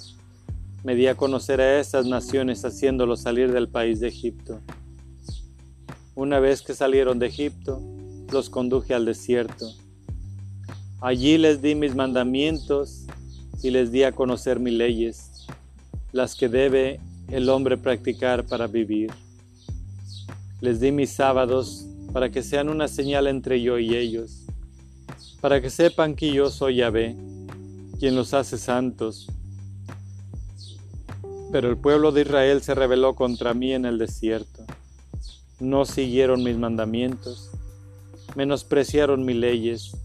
me 0.86 0.94
di 0.94 1.08
a 1.08 1.16
conocer 1.16 1.62
a 1.62 1.80
esas 1.80 2.06
naciones 2.06 2.64
haciéndolos 2.64 3.22
salir 3.22 3.52
del 3.52 3.68
país 3.68 4.00
de 4.00 4.08
Egipto. 4.08 4.62
Una 6.14 6.40
vez 6.40 6.62
que 6.62 6.76
salieron 6.76 7.18
de 7.18 7.26
Egipto, 7.26 7.82
los 8.32 8.52
conduje 8.52 8.94
al 8.94 9.04
desierto. 9.04 9.74
Allí 11.02 11.40
les 11.40 11.64
di 11.64 11.74
mis 11.74 11.96
mandamientos 11.96 13.08
y 13.64 13.72
les 13.72 13.92
di 13.92 14.04
a 14.04 14.12
conocer 14.12 14.60
mis 14.60 14.76
leyes, 14.76 15.48
las 16.12 16.36
que 16.36 16.50
debe 16.50 17.00
el 17.30 17.50
hombre 17.50 17.78
practicar 17.78 18.46
para 18.46 18.68
vivir. 18.68 19.10
Les 20.62 20.80
di 20.80 20.92
mis 20.92 21.10
sábados 21.10 21.88
para 22.14 22.30
que 22.30 22.44
sean 22.44 22.70
una 22.70 22.88
señal 22.88 23.26
entre 23.26 23.60
yo 23.60 23.80
y 23.80 23.96
ellos, 23.96 24.46
para 25.42 25.60
que 25.60 25.72
sepan 25.72 26.16
que 26.16 26.32
yo 26.32 26.52
soy 26.52 26.76
Yahvé, 26.76 27.16
quien 28.00 28.16
los 28.16 28.36
hace 28.36 28.60
santos. 28.60 29.32
Pero 31.52 31.70
el 31.70 31.78
pueblo 31.78 32.12
de 32.12 32.22
Israel 32.22 32.62
se 32.62 32.76
rebeló 32.76 33.16
contra 33.16 33.54
mí 33.54 33.74
en 33.74 33.86
el 33.86 33.98
desierto. 33.98 34.66
No 35.60 35.86
siguieron 35.86 36.44
mis 36.44 36.58
mandamientos, 36.58 37.52
menospreciaron 38.36 39.24
mis 39.24 39.38
leyes, 39.38 39.98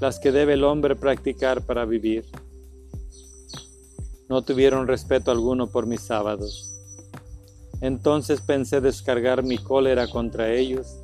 las 0.00 0.18
que 0.18 0.32
debe 0.32 0.54
el 0.54 0.64
hombre 0.64 0.96
practicar 0.96 1.62
para 1.62 1.84
vivir. 1.84 2.24
No 4.28 4.42
tuvieron 4.42 4.86
respeto 4.86 5.30
alguno 5.30 5.66
por 5.66 5.86
mis 5.86 6.00
sábados. 6.00 6.70
Entonces 7.80 8.40
pensé 8.40 8.80
descargar 8.80 9.42
mi 9.42 9.58
cólera 9.58 10.08
contra 10.08 10.52
ellos 10.52 10.96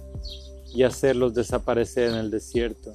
y 0.74 0.82
hacerlos 0.82 1.34
desaparecer 1.34 2.10
en 2.10 2.16
el 2.16 2.30
desierto. 2.30 2.92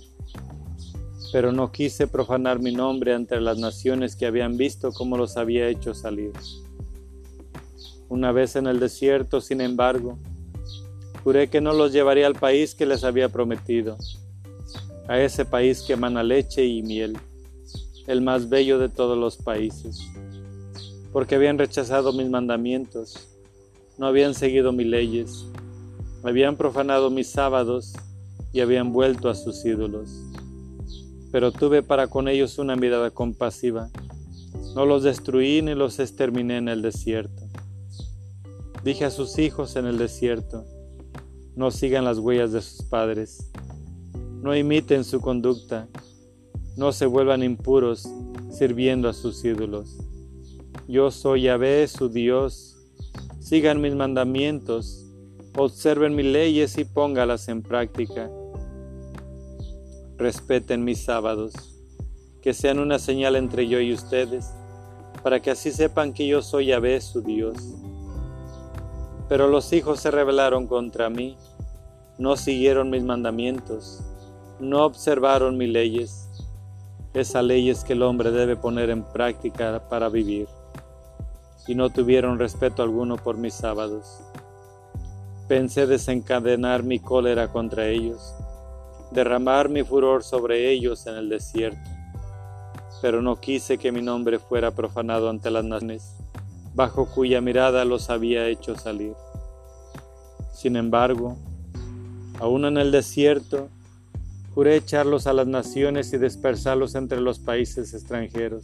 Pero 1.31 1.51
no 1.51 1.71
quise 1.71 2.07
profanar 2.07 2.59
mi 2.59 2.73
nombre 2.73 3.13
ante 3.13 3.39
las 3.39 3.57
naciones 3.57 4.15
que 4.15 4.25
habían 4.25 4.57
visto 4.57 4.91
cómo 4.91 5.17
los 5.17 5.37
había 5.37 5.67
hecho 5.67 5.93
salir. 5.93 6.31
Una 8.09 8.33
vez 8.33 8.57
en 8.57 8.67
el 8.67 8.79
desierto, 8.79 9.39
sin 9.39 9.61
embargo, 9.61 10.17
juré 11.23 11.49
que 11.49 11.61
no 11.61 11.73
los 11.73 11.93
llevaría 11.93 12.27
al 12.27 12.35
país 12.35 12.75
que 12.75 12.85
les 12.85 13.03
había 13.03 13.29
prometido, 13.29 13.97
a 15.07 15.19
ese 15.19 15.45
país 15.45 15.81
que 15.81 15.93
emana 15.93 16.23
leche 16.23 16.65
y 16.65 16.81
miel, 16.81 17.17
el 18.07 18.21
más 18.21 18.49
bello 18.49 18.79
de 18.79 18.89
todos 18.89 19.17
los 19.17 19.37
países, 19.37 19.99
porque 21.13 21.35
habían 21.35 21.57
rechazado 21.57 22.11
mis 22.11 22.29
mandamientos, 22.29 23.29
no 23.97 24.07
habían 24.07 24.33
seguido 24.33 24.71
mis 24.71 24.87
leyes, 24.87 25.45
habían 26.23 26.57
profanado 26.57 27.09
mis 27.09 27.27
sábados 27.27 27.93
y 28.51 28.59
habían 28.59 28.91
vuelto 28.91 29.29
a 29.29 29.35
sus 29.35 29.63
ídolos. 29.63 30.30
Pero 31.31 31.51
tuve 31.51 31.81
para 31.81 32.07
con 32.07 32.27
ellos 32.27 32.57
una 32.57 32.75
mirada 32.75 33.11
compasiva, 33.11 33.89
no 34.75 34.85
los 34.85 35.03
destruí 35.03 35.61
ni 35.61 35.75
los 35.75 35.99
exterminé 35.99 36.57
en 36.57 36.67
el 36.67 36.81
desierto. 36.81 37.43
Dije 38.83 39.05
a 39.05 39.11
sus 39.11 39.37
hijos 39.37 39.75
en 39.75 39.85
el 39.85 39.97
desierto, 39.97 40.65
no 41.55 41.71
sigan 41.71 42.05
las 42.05 42.17
huellas 42.17 42.51
de 42.51 42.61
sus 42.61 42.85
padres, 42.85 43.51
no 44.41 44.55
imiten 44.55 45.03
su 45.03 45.21
conducta, 45.21 45.87
no 46.77 46.91
se 46.91 47.05
vuelvan 47.05 47.43
impuros 47.43 48.07
sirviendo 48.49 49.09
a 49.09 49.13
sus 49.13 49.43
ídolos. 49.43 49.97
Yo 50.87 51.11
soy 51.11 51.43
Yahvé, 51.43 51.87
su 51.87 52.09
Dios, 52.09 52.77
sigan 53.39 53.81
mis 53.81 53.93
mandamientos, 53.93 55.05
observen 55.55 56.15
mis 56.15 56.25
leyes 56.25 56.77
y 56.77 56.85
póngalas 56.85 57.49
en 57.49 57.61
práctica. 57.61 58.31
Respeten 60.21 60.83
mis 60.83 61.03
sábados, 61.03 61.51
que 62.43 62.53
sean 62.53 62.77
una 62.77 62.99
señal 62.99 63.35
entre 63.35 63.67
yo 63.67 63.79
y 63.79 63.91
ustedes, 63.91 64.53
para 65.23 65.39
que 65.39 65.49
así 65.49 65.71
sepan 65.71 66.13
que 66.13 66.27
yo 66.27 66.43
soy 66.43 66.67
Yahvé, 66.67 67.01
su 67.01 67.23
Dios. 67.23 67.55
Pero 69.27 69.47
los 69.47 69.73
hijos 69.73 69.99
se 69.99 70.11
rebelaron 70.11 70.67
contra 70.67 71.09
mí, 71.09 71.37
no 72.19 72.37
siguieron 72.37 72.91
mis 72.91 73.01
mandamientos, 73.01 74.03
no 74.59 74.85
observaron 74.85 75.57
mis 75.57 75.69
leyes, 75.69 76.29
esas 77.15 77.43
leyes 77.43 77.83
que 77.83 77.93
el 77.93 78.03
hombre 78.03 78.29
debe 78.29 78.55
poner 78.55 78.91
en 78.91 79.01
práctica 79.01 79.89
para 79.89 80.07
vivir, 80.07 80.47
y 81.65 81.73
no 81.73 81.89
tuvieron 81.89 82.37
respeto 82.37 82.83
alguno 82.83 83.17
por 83.17 83.37
mis 83.37 83.55
sábados. 83.55 84.21
Pensé 85.47 85.87
desencadenar 85.87 86.83
mi 86.83 86.99
cólera 86.99 87.51
contra 87.51 87.87
ellos, 87.87 88.35
derramar 89.11 89.69
mi 89.69 89.83
furor 89.83 90.23
sobre 90.23 90.71
ellos 90.71 91.05
en 91.07 91.15
el 91.15 91.29
desierto, 91.29 91.89
pero 93.01 93.21
no 93.21 93.39
quise 93.39 93.77
que 93.77 93.91
mi 93.91 94.01
nombre 94.01 94.39
fuera 94.39 94.71
profanado 94.71 95.29
ante 95.29 95.51
las 95.51 95.65
naciones 95.65 96.15
bajo 96.73 97.05
cuya 97.05 97.41
mirada 97.41 97.85
los 97.85 98.09
había 98.09 98.47
hecho 98.47 98.75
salir. 98.75 99.13
Sin 100.53 100.75
embargo, 100.75 101.37
aún 102.39 102.65
en 102.65 102.77
el 102.77 102.91
desierto, 102.91 103.69
juré 104.53 104.75
echarlos 104.75 105.27
a 105.27 105.33
las 105.33 105.47
naciones 105.47 106.13
y 106.13 106.17
dispersarlos 106.17 106.95
entre 106.95 107.19
los 107.19 107.39
países 107.39 107.93
extranjeros, 107.93 108.63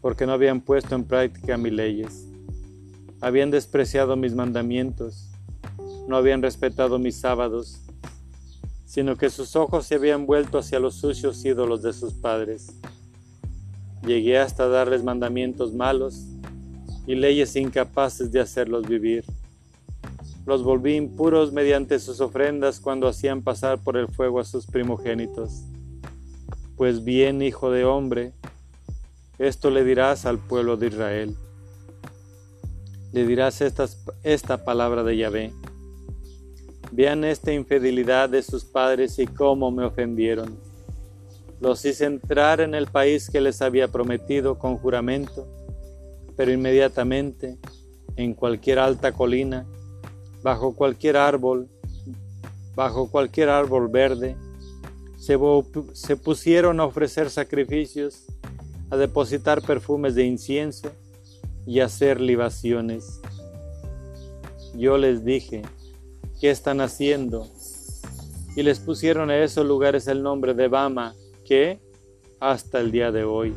porque 0.00 0.26
no 0.26 0.32
habían 0.32 0.60
puesto 0.60 0.94
en 0.94 1.04
práctica 1.04 1.56
mis 1.56 1.72
leyes, 1.72 2.26
habían 3.20 3.50
despreciado 3.50 4.16
mis 4.16 4.34
mandamientos, 4.34 5.28
no 6.08 6.16
habían 6.16 6.42
respetado 6.42 6.98
mis 6.98 7.16
sábados, 7.16 7.80
sino 8.90 9.16
que 9.16 9.30
sus 9.30 9.54
ojos 9.54 9.86
se 9.86 9.94
habían 9.94 10.26
vuelto 10.26 10.58
hacia 10.58 10.80
los 10.80 10.96
sucios 10.96 11.44
ídolos 11.44 11.80
de 11.80 11.92
sus 11.92 12.12
padres. 12.12 12.72
Llegué 14.04 14.36
hasta 14.36 14.66
darles 14.66 15.04
mandamientos 15.04 15.72
malos 15.72 16.24
y 17.06 17.14
leyes 17.14 17.54
incapaces 17.54 18.32
de 18.32 18.40
hacerlos 18.40 18.88
vivir. 18.88 19.24
Los 20.44 20.64
volví 20.64 20.96
impuros 20.96 21.52
mediante 21.52 22.00
sus 22.00 22.20
ofrendas 22.20 22.80
cuando 22.80 23.06
hacían 23.06 23.42
pasar 23.42 23.78
por 23.78 23.96
el 23.96 24.08
fuego 24.08 24.40
a 24.40 24.44
sus 24.44 24.66
primogénitos. 24.66 25.62
Pues 26.76 27.04
bien, 27.04 27.42
hijo 27.42 27.70
de 27.70 27.84
hombre, 27.84 28.32
esto 29.38 29.70
le 29.70 29.84
dirás 29.84 30.26
al 30.26 30.40
pueblo 30.40 30.76
de 30.76 30.88
Israel. 30.88 31.36
Le 33.12 33.24
dirás 33.24 33.62
esta 34.24 34.64
palabra 34.64 35.04
de 35.04 35.16
Yahvé. 35.16 35.52
Vean 36.92 37.24
esta 37.24 37.52
infidelidad 37.52 38.28
de 38.28 38.42
sus 38.42 38.64
padres 38.64 39.18
y 39.18 39.26
cómo 39.26 39.70
me 39.70 39.84
ofendieron. 39.84 40.58
Los 41.60 41.84
hice 41.84 42.06
entrar 42.06 42.60
en 42.60 42.74
el 42.74 42.86
país 42.86 43.28
que 43.30 43.40
les 43.40 43.62
había 43.62 43.88
prometido 43.88 44.58
con 44.58 44.76
juramento 44.76 45.46
pero 46.40 46.52
inmediatamente, 46.52 47.58
en 48.16 48.32
cualquier 48.32 48.78
alta 48.78 49.12
colina, 49.12 49.66
bajo 50.42 50.74
cualquier 50.74 51.18
árbol, 51.18 51.68
bajo 52.74 53.10
cualquier 53.10 53.50
árbol 53.50 53.88
verde, 53.88 54.36
se, 55.18 55.36
pusieron 56.16 56.80
a 56.80 56.86
ofrecer 56.86 57.28
sacrificios, 57.28 58.24
a 58.88 58.96
depositar 58.96 59.60
perfumes 59.60 60.14
de 60.14 60.24
incienso 60.24 60.90
y 61.66 61.80
a 61.80 61.84
hacer 61.84 62.22
libaciones. 62.22 63.20
Yo 64.74 64.96
les 64.96 65.26
dije, 65.26 65.60
¿qué 66.40 66.50
están 66.50 66.80
haciendo? 66.80 67.46
Y 68.56 68.62
les 68.62 68.80
pusieron 68.80 69.30
a 69.30 69.38
esos 69.44 69.66
lugares 69.66 70.08
el 70.08 70.22
nombre 70.22 70.54
de 70.54 70.68
Bama, 70.68 71.14
que 71.44 71.80
hasta 72.40 72.80
el 72.80 72.90
día 72.90 73.12
de 73.12 73.24
hoy. 73.24 73.54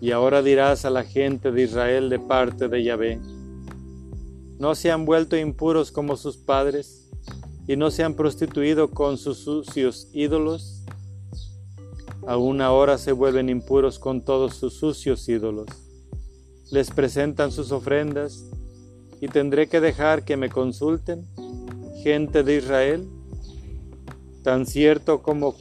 Y 0.00 0.10
ahora 0.10 0.42
dirás 0.42 0.84
a 0.84 0.90
la 0.90 1.02
gente 1.02 1.50
de 1.50 1.62
Israel 1.62 2.10
de 2.10 2.18
parte 2.18 2.68
de 2.68 2.84
Yahvé, 2.84 3.18
¿no 4.58 4.74
se 4.74 4.90
han 4.90 5.06
vuelto 5.06 5.36
impuros 5.36 5.90
como 5.90 6.16
sus 6.16 6.36
padres 6.36 7.10
y 7.66 7.76
no 7.76 7.90
se 7.90 8.04
han 8.04 8.14
prostituido 8.14 8.90
con 8.90 9.16
sus 9.16 9.38
sucios 9.38 10.08
ídolos? 10.12 10.82
Aún 12.26 12.60
ahora 12.60 12.98
se 12.98 13.12
vuelven 13.12 13.48
impuros 13.48 13.98
con 13.98 14.22
todos 14.22 14.56
sus 14.56 14.74
sucios 14.74 15.28
ídolos. 15.28 15.68
Les 16.70 16.90
presentan 16.90 17.50
sus 17.50 17.72
ofrendas 17.72 18.44
y 19.24 19.28
tendré 19.28 19.70
que 19.70 19.80
dejar 19.80 20.22
que 20.26 20.36
me 20.36 20.50
consulten, 20.50 21.24
gente 22.02 22.42
de 22.42 22.56
Israel, 22.56 23.08
tan 24.42 24.66
cierto 24.66 25.22
como 25.22 25.54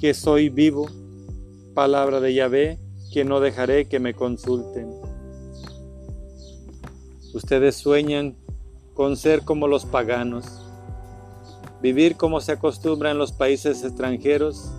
que 0.00 0.14
soy 0.14 0.48
vivo, 0.48 0.88
palabra 1.74 2.18
de 2.18 2.32
Yahvé, 2.32 2.78
que 3.12 3.26
no 3.26 3.40
dejaré 3.40 3.88
que 3.88 4.00
me 4.00 4.14
consulten. 4.14 4.90
Ustedes 7.34 7.76
sueñan 7.76 8.38
con 8.94 9.18
ser 9.18 9.42
como 9.44 9.68
los 9.68 9.84
paganos, 9.84 10.46
vivir 11.82 12.16
como 12.16 12.40
se 12.40 12.52
acostumbra 12.52 13.10
en 13.10 13.18
los 13.18 13.32
países 13.32 13.84
extranjeros 13.84 14.70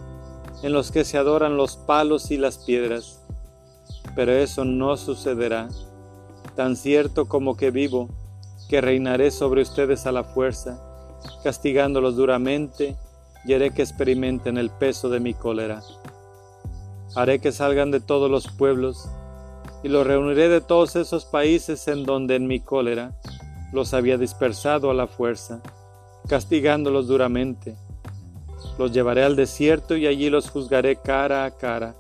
en 0.64 0.74
los 0.74 0.92
que 0.92 1.06
se 1.06 1.20
adoran 1.20 1.58
los 1.58 1.78
palos 1.78 2.32
y 2.32 2.38
las 2.38 2.58
piedras. 2.58 3.22
Pero 4.16 4.32
eso 4.32 4.66
no 4.66 4.98
sucederá, 4.98 5.70
tan 6.62 6.76
cierto 6.76 7.26
como 7.26 7.58
que 7.58 7.72
vivo, 7.72 8.08
que 8.70 8.82
reinaré 8.82 9.32
sobre 9.32 9.64
ustedes 9.64 10.06
a 10.06 10.12
la 10.12 10.24
fuerza, 10.24 10.80
castigándolos 11.44 12.16
duramente, 12.16 12.96
y 13.46 13.56
haré 13.56 13.72
que 13.72 13.82
experimenten 13.82 14.60
el 14.60 14.70
peso 14.70 15.10
de 15.10 15.20
mi 15.20 15.34
cólera. 15.34 15.82
Haré 17.16 17.40
que 17.40 17.52
salgan 17.52 17.90
de 17.90 18.00
todos 18.00 18.30
los 18.30 18.48
pueblos, 18.48 19.10
y 19.82 19.88
los 19.88 20.06
reuniré 20.06 20.50
de 20.50 20.62
todos 20.62 20.96
esos 20.96 21.26
países 21.26 21.88
en 21.88 22.04
donde 22.04 22.36
en 22.36 22.46
mi 22.46 22.60
cólera 22.60 23.20
los 23.74 23.96
había 23.96 24.20
dispersado 24.20 24.92
a 24.92 24.94
la 24.94 25.08
fuerza, 25.08 25.64
castigándolos 26.28 27.08
duramente. 27.08 27.76
Los 28.78 28.92
llevaré 28.92 29.24
al 29.24 29.36
desierto 29.36 29.98
y 29.98 30.06
allí 30.06 30.30
los 30.30 30.52
juzgaré 30.52 30.98
cara 30.98 31.44
a 31.44 31.58
cara. 31.58 31.96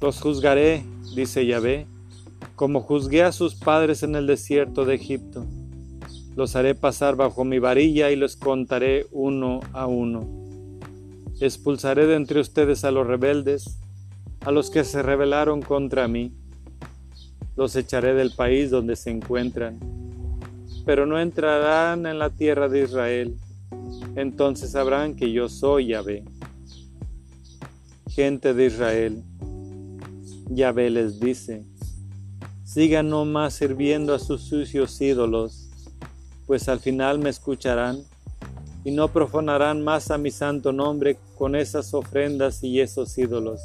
Los 0.00 0.20
juzgaré, 0.20 0.84
dice 1.14 1.46
Yahvé, 1.46 1.86
como 2.56 2.80
juzgué 2.80 3.22
a 3.22 3.32
sus 3.32 3.54
padres 3.54 4.02
en 4.02 4.14
el 4.16 4.26
desierto 4.26 4.84
de 4.84 4.94
Egipto. 4.94 5.46
Los 6.36 6.56
haré 6.56 6.74
pasar 6.74 7.16
bajo 7.16 7.44
mi 7.44 7.58
varilla 7.58 8.10
y 8.10 8.16
los 8.16 8.36
contaré 8.36 9.06
uno 9.10 9.60
a 9.72 9.86
uno. 9.86 10.26
Expulsaré 11.40 12.06
de 12.06 12.16
entre 12.16 12.40
ustedes 12.40 12.84
a 12.84 12.90
los 12.90 13.06
rebeldes, 13.06 13.78
a 14.44 14.50
los 14.50 14.70
que 14.70 14.84
se 14.84 15.02
rebelaron 15.02 15.62
contra 15.62 16.08
mí. 16.08 16.32
Los 17.56 17.74
echaré 17.76 18.14
del 18.14 18.32
país 18.32 18.70
donde 18.70 18.96
se 18.96 19.10
encuentran, 19.10 19.78
pero 20.84 21.06
no 21.06 21.20
entrarán 21.20 22.06
en 22.06 22.18
la 22.18 22.30
tierra 22.30 22.68
de 22.68 22.84
Israel. 22.84 23.36
Entonces 24.16 24.72
sabrán 24.72 25.14
que 25.14 25.32
yo 25.32 25.48
soy 25.48 25.88
Yahvé. 25.88 26.24
Gente 28.10 28.54
de 28.54 28.66
Israel, 28.66 29.22
Yahvé 30.50 30.90
les 30.90 31.20
dice, 31.20 31.64
sigan 32.68 33.08
no 33.08 33.24
más 33.24 33.54
sirviendo 33.54 34.14
a 34.14 34.18
sus 34.18 34.42
sucios 34.42 35.00
ídolos, 35.00 35.70
pues 36.46 36.68
al 36.68 36.80
final 36.80 37.18
me 37.18 37.30
escucharán 37.30 38.04
y 38.84 38.90
no 38.90 39.08
profanarán 39.08 39.82
más 39.82 40.10
a 40.10 40.18
mi 40.18 40.30
santo 40.30 40.70
nombre 40.70 41.16
con 41.38 41.56
esas 41.56 41.94
ofrendas 41.94 42.62
y 42.62 42.80
esos 42.80 43.16
ídolos. 43.16 43.62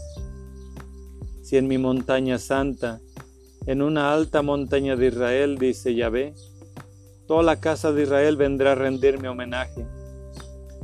Si 1.42 1.58
en 1.58 1.68
mi 1.68 1.78
montaña 1.78 2.40
santa, 2.40 3.02
en 3.66 3.82
una 3.82 4.14
alta 4.14 4.42
montaña 4.42 4.96
de 4.96 5.08
Israel, 5.08 5.58
dice 5.58 5.94
Yahvé, 5.94 6.34
toda 7.28 7.44
la 7.44 7.60
casa 7.60 7.92
de 7.92 8.04
Israel 8.04 8.38
vendrá 8.38 8.72
a 8.72 8.76
rendirme 8.76 9.28
homenaje. 9.28 9.86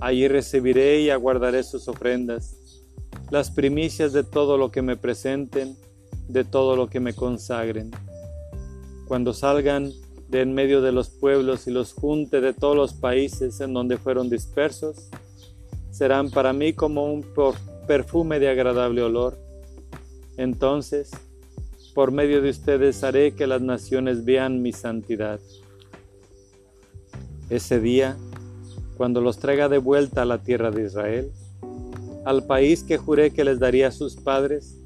Allí 0.01 0.27
recibiré 0.27 0.99
y 0.99 1.09
aguardaré 1.09 1.63
sus 1.63 1.87
ofrendas, 1.87 2.57
las 3.31 3.49
primicias 3.49 4.11
de 4.11 4.25
todo 4.25 4.57
lo 4.57 4.71
que 4.71 4.81
me 4.81 4.97
presenten, 4.97 5.77
de 6.27 6.43
todo 6.43 6.75
lo 6.75 6.89
que 6.89 6.99
me 6.99 7.13
consagren. 7.13 7.91
Cuando 9.09 9.33
salgan 9.33 9.91
de 10.27 10.41
en 10.41 10.53
medio 10.53 10.83
de 10.83 10.91
los 10.91 11.09
pueblos 11.09 11.65
y 11.65 11.71
los 11.71 11.93
junte 11.93 12.41
de 12.41 12.53
todos 12.53 12.75
los 12.75 12.93
países 12.93 13.59
en 13.59 13.73
donde 13.73 13.97
fueron 13.97 14.29
dispersos, 14.29 15.09
serán 15.89 16.29
para 16.29 16.53
mí 16.53 16.73
como 16.73 17.11
un 17.11 17.25
perfume 17.87 18.39
de 18.39 18.49
agradable 18.49 19.01
olor. 19.01 19.35
Entonces, 20.37 21.09
por 21.95 22.11
medio 22.11 22.43
de 22.43 22.51
ustedes 22.51 23.03
haré 23.03 23.33
que 23.33 23.47
las 23.47 23.63
naciones 23.63 24.25
vean 24.25 24.61
mi 24.61 24.73
santidad. 24.73 25.39
Ese 27.49 27.79
día, 27.79 28.15
cuando 28.95 29.21
los 29.21 29.39
traiga 29.39 29.69
de 29.69 29.79
vuelta 29.79 30.21
a 30.21 30.25
la 30.25 30.43
tierra 30.43 30.69
de 30.69 30.83
Israel, 30.83 31.31
al 32.25 32.45
país 32.45 32.83
que 32.83 32.99
juré 32.99 33.31
que 33.31 33.43
les 33.43 33.57
daría 33.57 33.87
a 33.87 33.91
sus 33.91 34.17
padres, 34.17 34.77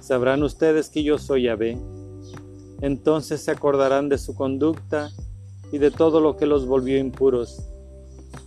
sabrán 0.00 0.44
ustedes 0.44 0.88
que 0.88 1.02
yo 1.02 1.18
soy 1.18 1.42
Yahvé 1.42 1.76
entonces 2.80 3.40
se 3.42 3.50
acordarán 3.50 4.08
de 4.08 4.18
su 4.18 4.34
conducta 4.34 5.10
y 5.72 5.78
de 5.78 5.90
todo 5.90 6.20
lo 6.20 6.36
que 6.36 6.46
los 6.46 6.66
volvió 6.66 6.98
impuros. 6.98 7.62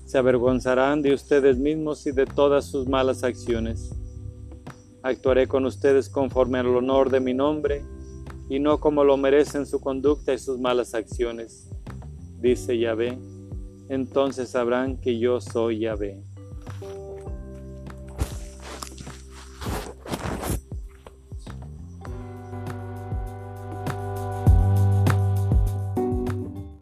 Se 0.06 0.18
avergonzarán 0.18 1.02
de 1.02 1.14
ustedes 1.14 1.58
mismos 1.58 2.06
y 2.08 2.12
de 2.12 2.26
todas 2.26 2.66
sus 2.66 2.88
malas 2.88 3.24
acciones. 3.24 3.92
Actuaré 5.02 5.48
con 5.48 5.66
ustedes 5.66 6.10
conforme 6.10 6.60
al 6.60 6.68
honor 6.68 7.10
de 7.10 7.20
mi 7.20 7.34
nombre 7.34 7.84
y 8.50 8.60
no 8.60 8.80
como 8.80 9.04
lo 9.04 9.18
merecen 9.18 9.66
su 9.66 9.80
conducta 9.80 10.34
y 10.34 10.38
sus 10.38 10.60
malas 10.60 10.94
acciones, 10.94 11.70
dice 12.40 12.78
Yahvé. 12.78 13.18
Entonces 13.90 14.50
sabrán 14.50 14.98
que 14.98 15.20
yo 15.20 15.42
soy 15.42 15.80
Yahvé. 15.80 16.24